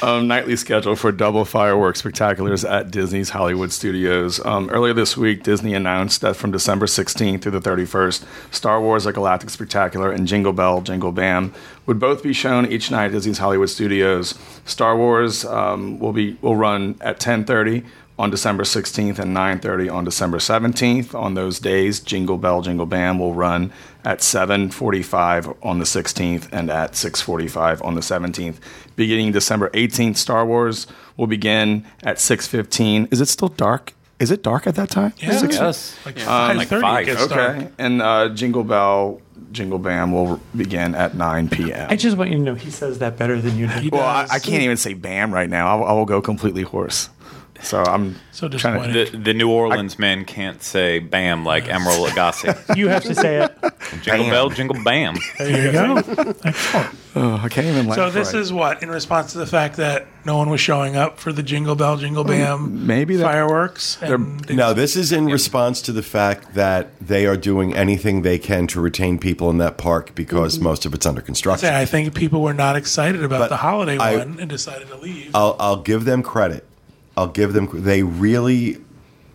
[0.00, 4.42] um, nightly schedule for double fireworks spectaculars at Disney's Hollywood Studios.
[4.46, 9.04] Um, earlier this week, Disney announced that from December 16th through the 31st, Star Wars:
[9.04, 11.52] A Galactic Spectacular and Jingle Bell, Jingle Bam
[11.84, 14.38] would both be shown each night at Disney's Hollywood Studios.
[14.64, 17.84] Star Wars um, will be will run at 10:30
[18.20, 21.14] on December 16th and 9:30 on December 17th.
[21.14, 23.72] On those days, Jingle Bell Jingle Bam will run
[24.04, 28.56] at 7:45 on the 16th and at 6:45 on the 17th.
[28.94, 33.08] Beginning December 18th, Star Wars will begin at 6:15.
[33.10, 33.94] Is it still dark?
[34.18, 35.14] Is it dark at that time?
[35.16, 35.96] Yeah, Yes.
[36.04, 36.82] like Um, five like thirty.
[36.82, 37.34] five, gets Okay.
[37.34, 37.72] dark.
[37.78, 41.86] And uh, Jingle Bell Jingle Bam will begin at 9 p.m.
[41.90, 43.88] I just want you to know he says that better than you do.
[43.90, 45.64] well, I, I can't even say Bam right now.
[45.82, 47.08] I, I will go completely hoarse.
[47.62, 49.12] So I'm So trying to- disappointed.
[49.12, 52.56] The, the New Orleans men can't say "bam" like Emeril Lagasse.
[52.76, 53.52] You have to say it.
[54.02, 55.16] jingle bell, jingle bam.
[55.38, 55.96] There you go.
[56.44, 56.96] Excellent.
[57.16, 57.96] Oh, I can't even laugh.
[57.96, 58.40] So this right.
[58.40, 61.42] is what in response to the fact that no one was showing up for the
[61.42, 63.98] Jingle Bell Jingle mm, Bam maybe that- fireworks.
[64.00, 68.22] And they- no, this is in response to the fact that they are doing anything
[68.22, 70.64] they can to retain people in that park because mm-hmm.
[70.64, 71.68] most of it's under construction.
[71.68, 74.88] say, I think people were not excited about But the holiday I- one and decided
[74.88, 75.34] to leave.
[75.34, 76.64] I'll, I'll give them credit.
[77.20, 77.68] I'll give them.
[77.70, 78.78] They really,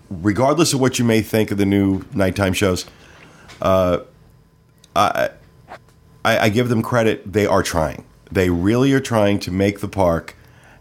[0.10, 2.88] regardless of what you may think of the new nighttime shows,
[3.62, 4.00] uh,
[4.96, 5.30] I,
[6.24, 7.32] I give them credit.
[7.32, 8.04] They are trying.
[8.32, 10.36] They really are trying to make the park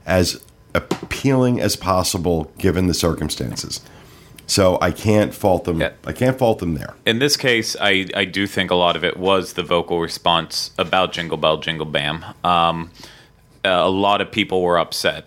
[0.07, 0.43] as
[0.75, 3.83] appealing as possible given the circumstances.
[4.47, 5.83] So I can't fault them.
[5.83, 5.93] Yeah.
[6.07, 6.95] I can't fault them there.
[7.05, 10.71] In this case, I, I do think a lot of it was the vocal response
[10.79, 12.25] about Jingle Bell, Jingle Bam.
[12.43, 12.91] Um,
[13.63, 15.27] a lot of people were upset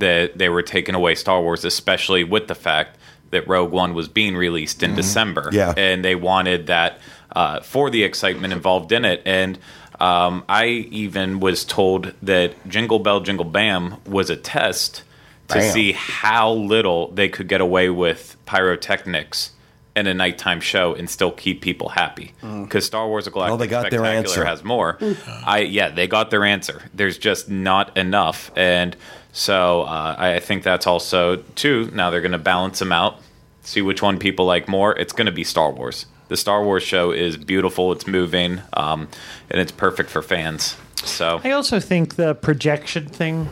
[0.00, 2.98] that they were taking away Star Wars, especially with the fact
[3.30, 5.42] that Rogue One was being released in December.
[5.42, 5.54] Mm-hmm.
[5.54, 5.74] Yeah.
[5.76, 6.98] And they wanted that
[7.34, 9.22] uh, for the excitement involved in it.
[9.26, 9.58] And
[10.00, 15.02] um, I even was told that Jingle Bell, Jingle Bam was a test
[15.48, 15.72] to Bam.
[15.72, 19.52] see how little they could get away with pyrotechnics
[19.96, 22.32] in a nighttime show and still keep people happy.
[22.40, 24.44] Because Star Wars: A Galactic Well, they got their Spectacular answer.
[24.44, 24.98] has more.
[25.44, 26.82] I yeah, they got their answer.
[26.94, 28.96] There's just not enough, and
[29.38, 31.90] so uh, I think that's also too.
[31.94, 33.20] Now they're going to balance them out,
[33.62, 34.98] see which one people like more.
[34.98, 36.06] It's going to be Star Wars.
[36.26, 37.92] The Star Wars show is beautiful.
[37.92, 39.08] It's moving, um,
[39.48, 40.76] and it's perfect for fans.
[41.04, 43.48] So I also think the projection thing.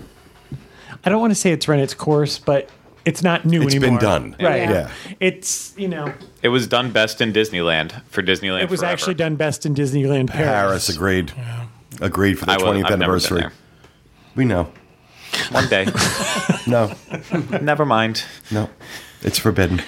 [1.04, 2.68] I don't want to say it's run its course, but
[3.04, 3.68] it's not new anymore.
[3.68, 4.36] It's been done.
[4.40, 4.68] right?
[4.68, 4.90] Yeah.
[5.20, 6.12] It's you know
[6.42, 8.64] it was done best in Disneyland for Disneyland.
[8.64, 8.92] it was Forever.
[8.92, 10.48] actually done best in Disneyland Paris.
[10.48, 11.32] Paris agreed.
[12.00, 13.40] Agreed for the I will, 20th I've never been anniversary.
[13.42, 13.52] there.
[14.34, 14.68] We know.
[15.50, 15.86] One day,
[16.66, 16.92] No,
[17.60, 18.24] never mind.
[18.50, 18.68] no,
[19.22, 19.82] it's forbidden.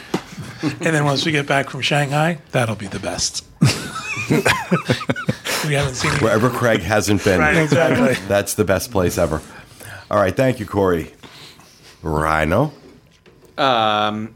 [0.62, 3.44] and then once we get back from Shanghai, that'll be the best.
[4.30, 6.22] we haven't seen it.
[6.22, 8.14] Wherever Craig hasn't been, Right, exactly.
[8.26, 9.42] that's the best place ever.
[10.10, 11.12] All right, thank you, Corey.
[12.02, 12.72] Rhino.
[13.56, 14.34] Um,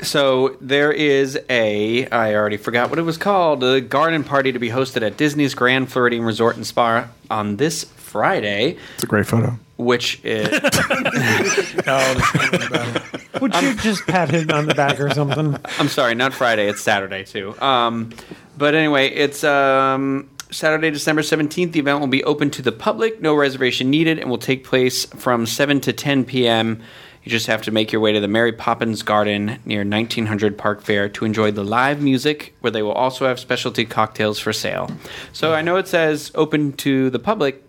[0.00, 4.58] so there is a I already forgot what it was called a garden party to
[4.58, 9.26] be hosted at Disney's Grand Floridian Resort and Spa on this Friday, It's a great
[9.26, 9.56] photo.
[9.76, 13.40] which is No, there's nothing about.
[13.40, 15.56] Would you just pat him on the back or something?
[15.78, 16.68] I'm sorry, not Friday.
[16.68, 17.58] It's Saturday too.
[17.62, 18.10] Um,
[18.58, 21.72] but anyway, it's um, Saturday, December 17th.
[21.72, 25.04] The event will be open to the public, no reservation needed, and will take place
[25.06, 26.82] from 7 to 10 p.m.
[27.22, 30.80] You just have to make your way to the Mary Poppins Garden near 1900 Park
[30.82, 34.90] Fair to enjoy the live music, where they will also have specialty cocktails for sale.
[35.32, 37.62] So I know it says open to the public,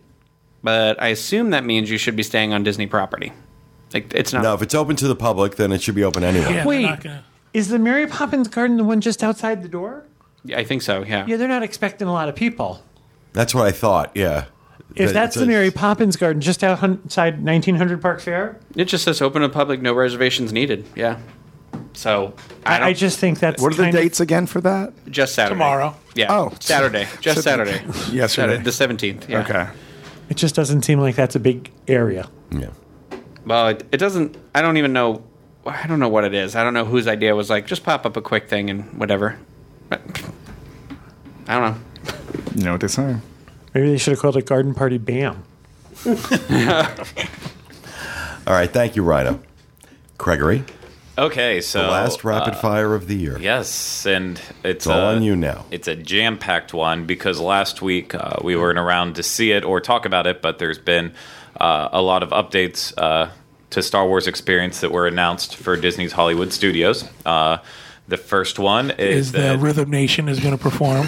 [0.64, 3.32] but I assume that means you should be staying on Disney property.
[3.94, 4.44] Like it's not.
[4.44, 6.54] No, if it's open to the public, then it should be open anyway.
[6.54, 7.02] Yeah, Wait.
[7.02, 10.06] gonna- Is the Mary Poppins Garden the one just outside the door?
[10.46, 11.04] Yeah, I think so.
[11.04, 11.26] Yeah.
[11.28, 12.82] Yeah, they're not expecting a lot of people.
[13.34, 14.12] That's what I thought.
[14.16, 14.46] Yeah.
[14.96, 19.04] If That- that's the a- Mary Poppins Garden just outside 1900 Park Fair, It just
[19.04, 20.86] says open to public, no reservations needed.
[20.96, 21.18] Yeah.
[21.94, 22.34] So
[22.66, 24.94] I, I, I just think that's What are the kind of- dates again for that?
[25.12, 25.96] just Saturday Tomorrow.
[26.16, 26.34] Yeah.
[26.34, 26.54] Oh.
[26.60, 27.08] Saturday.
[27.20, 27.82] Just Saturday.
[28.12, 28.28] Yesterday.
[28.28, 29.30] Saturday, the seventeenth.
[29.30, 29.42] Yeah.
[29.42, 29.68] Okay.
[30.32, 32.30] It just doesn't seem like that's a big area.
[32.52, 32.70] Yeah.
[33.46, 34.38] Well, it, it doesn't.
[34.56, 35.24] I don't even know.
[35.66, 36.56] I don't know what it is.
[36.56, 39.38] I don't know whose idea was like just pop up a quick thing and whatever.
[39.90, 40.00] But
[41.50, 42.14] I don't know.
[42.56, 43.18] You know what they say.
[43.74, 45.44] Maybe they should have called it Garden Party Bam.
[46.08, 46.14] All
[48.54, 49.42] right, thank you, Rhino.
[50.18, 50.64] Gregory,
[51.18, 53.38] Okay, so the last rapid uh, fire of the year.
[53.40, 55.66] Yes, and it's It's all on you now.
[55.70, 59.82] It's a jam-packed one because last week uh, we weren't around to see it or
[59.82, 61.14] talk about it, but there's been
[61.60, 63.30] uh, a lot of updates uh,
[63.72, 67.08] to Star Wars experience that were announced for Disney's Hollywood Studios.
[67.26, 67.58] Uh,
[68.08, 71.08] the first one is, Is the that Rhythm Nation is going to perform?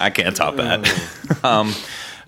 [0.00, 1.40] I can't top that.
[1.42, 1.74] um,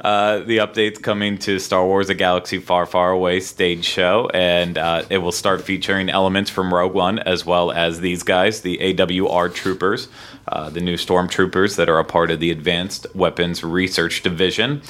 [0.00, 4.76] uh, the update's coming to Star Wars: A Galaxy Far, Far Away stage show, and
[4.76, 8.78] uh, it will start featuring elements from Rogue One as well as these guys, the
[8.78, 10.08] AWR troopers,
[10.48, 14.82] uh, the new stormtroopers that are a part of the Advanced Weapons Research Division.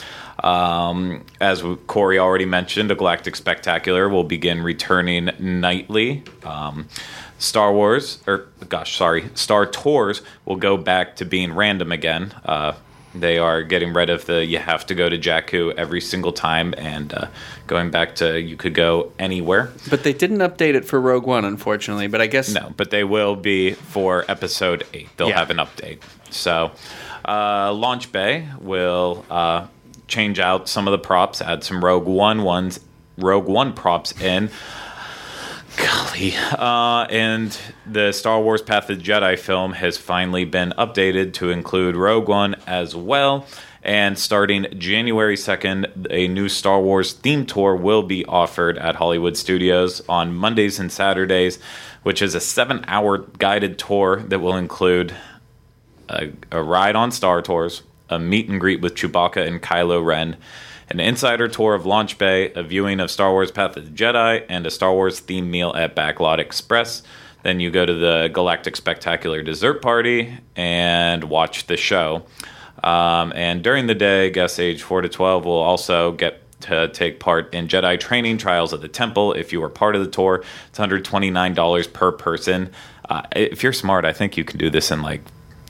[0.42, 6.24] Um, as Corey already mentioned, a Galactic Spectacular will begin returning nightly.
[6.44, 6.88] Um,
[7.38, 12.34] Star Wars, or gosh, sorry, Star Tours will go back to being random again.
[12.44, 12.72] Uh,
[13.14, 16.74] they are getting rid of the you have to go to Jakku every single time
[16.76, 17.26] and uh,
[17.66, 19.70] going back to you could go anywhere.
[19.88, 22.06] But they didn't update it for Rogue One, unfortunately.
[22.08, 25.08] But I guess No, but they will be for episode eight.
[25.16, 25.38] They'll Yeah.
[25.38, 25.98] have an update.
[26.30, 26.72] So,
[27.24, 29.66] uh, Launch Bay will uh,
[30.08, 32.80] change out some of the props, add some Rogue One ones,
[33.16, 34.50] Rogue One props in.
[35.76, 36.34] Golly.
[36.36, 41.50] Uh, and the Star Wars Path of the Jedi film has finally been updated to
[41.50, 43.46] include Rogue One as well.
[43.82, 49.36] And starting January 2nd, a new Star Wars theme tour will be offered at Hollywood
[49.36, 51.58] Studios on Mondays and Saturdays,
[52.02, 55.14] which is a seven hour guided tour that will include
[56.08, 60.36] a, a ride on Star Tours, a meet and greet with Chewbacca and Kylo Ren,
[60.89, 64.45] an insider tour of Launch Bay, a viewing of Star Wars Path of the Jedi,
[64.49, 67.03] and a Star Wars themed meal at Backlot Express.
[67.43, 72.24] Then you go to the Galactic Spectacular dessert party and watch the show.
[72.82, 77.20] Um, and during the day, guests age 4 to 12 will also get to take
[77.20, 79.35] part in Jedi training trials at the temple.
[79.35, 82.70] If you are part of the tour, it's $129 per person.
[83.09, 85.22] Uh, if you're smart, I think you can do this in like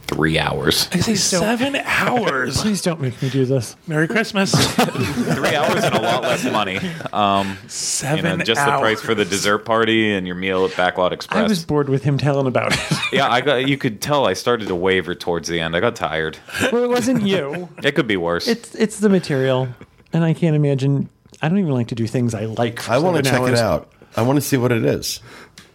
[0.07, 0.89] three hours.
[0.93, 2.61] I say seven hours.
[2.61, 3.77] Please don't make me do this.
[3.87, 4.53] Merry Christmas.
[4.75, 6.79] three hours and a lot less money.
[7.13, 8.73] Um, you Seven know, just hours.
[8.73, 11.45] the price for the dessert party and your meal at Backlot Express.
[11.45, 12.99] I was bored with him telling about it.
[13.13, 13.67] yeah, I got.
[13.69, 15.75] You could tell I started to waver towards the end.
[15.77, 16.39] I got tired.
[16.73, 17.69] well, it wasn't you.
[17.83, 18.47] It could be worse.
[18.49, 19.69] It's it's the material,
[20.13, 21.09] and I can't imagine.
[21.43, 22.81] I don't even like to do things I like.
[22.81, 23.91] For I want to seven check it out.
[24.17, 25.21] I want to see what it is.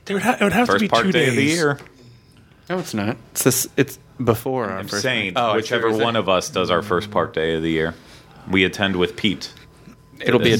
[0.08, 1.30] It would, ha- it would have to be two day days.
[1.30, 1.80] of the year.
[2.70, 3.18] no, it's not.
[3.32, 3.68] It's this.
[3.78, 5.02] It's before our I'm first.
[5.04, 6.16] saying Oh, whichever what one saying.
[6.18, 7.94] of us does our first park day of the year,
[8.50, 9.54] we attend with Pete.
[10.20, 10.58] It'll be a.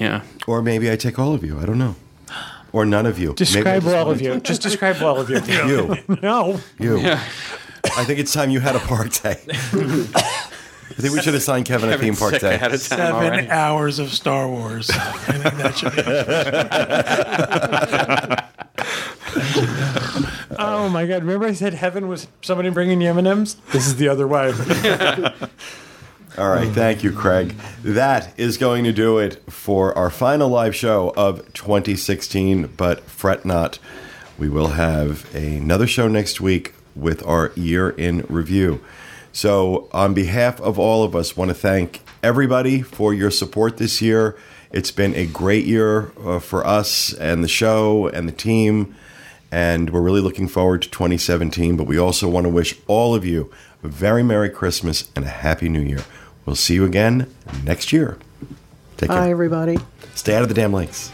[0.00, 0.22] Yeah.
[0.46, 1.58] Or maybe I take all of you.
[1.60, 1.96] I don't know.
[2.72, 3.34] Or none of you.
[3.34, 4.40] Describe just all of you.
[4.40, 5.40] Just describe all of you.
[5.68, 5.96] You.
[6.22, 6.58] no.
[6.78, 6.98] You.
[7.04, 9.36] I think it's time you had a park day.
[9.48, 12.54] I think we should assign Kevin a theme park day.
[12.54, 13.48] ahead of time Seven already.
[13.48, 14.88] hours of Star Wars.
[14.90, 15.96] I think that should
[20.36, 20.41] be.
[20.64, 21.24] Oh my god!
[21.24, 23.56] Remember I said heaven was somebody bringing you M and M's.
[23.72, 24.52] This is the other way.
[26.38, 27.56] All right, thank you, Craig.
[27.82, 32.68] That is going to do it for our final live show of 2016.
[32.76, 33.80] But fret not,
[34.38, 38.80] we will have another show next week with our year in review.
[39.32, 44.00] So, on behalf of all of us, want to thank everybody for your support this
[44.00, 44.36] year.
[44.70, 48.94] It's been a great year uh, for us and the show and the team
[49.52, 51.76] and we're really looking forward to 2017.
[51.76, 53.52] But we also want to wish all of you
[53.84, 56.02] a very Merry Christmas and a Happy New Year.
[56.46, 57.32] We'll see you again
[57.62, 58.18] next year.
[58.96, 59.18] Take care.
[59.18, 59.78] Bye, everybody.
[60.14, 61.12] Stay out of the damn lakes.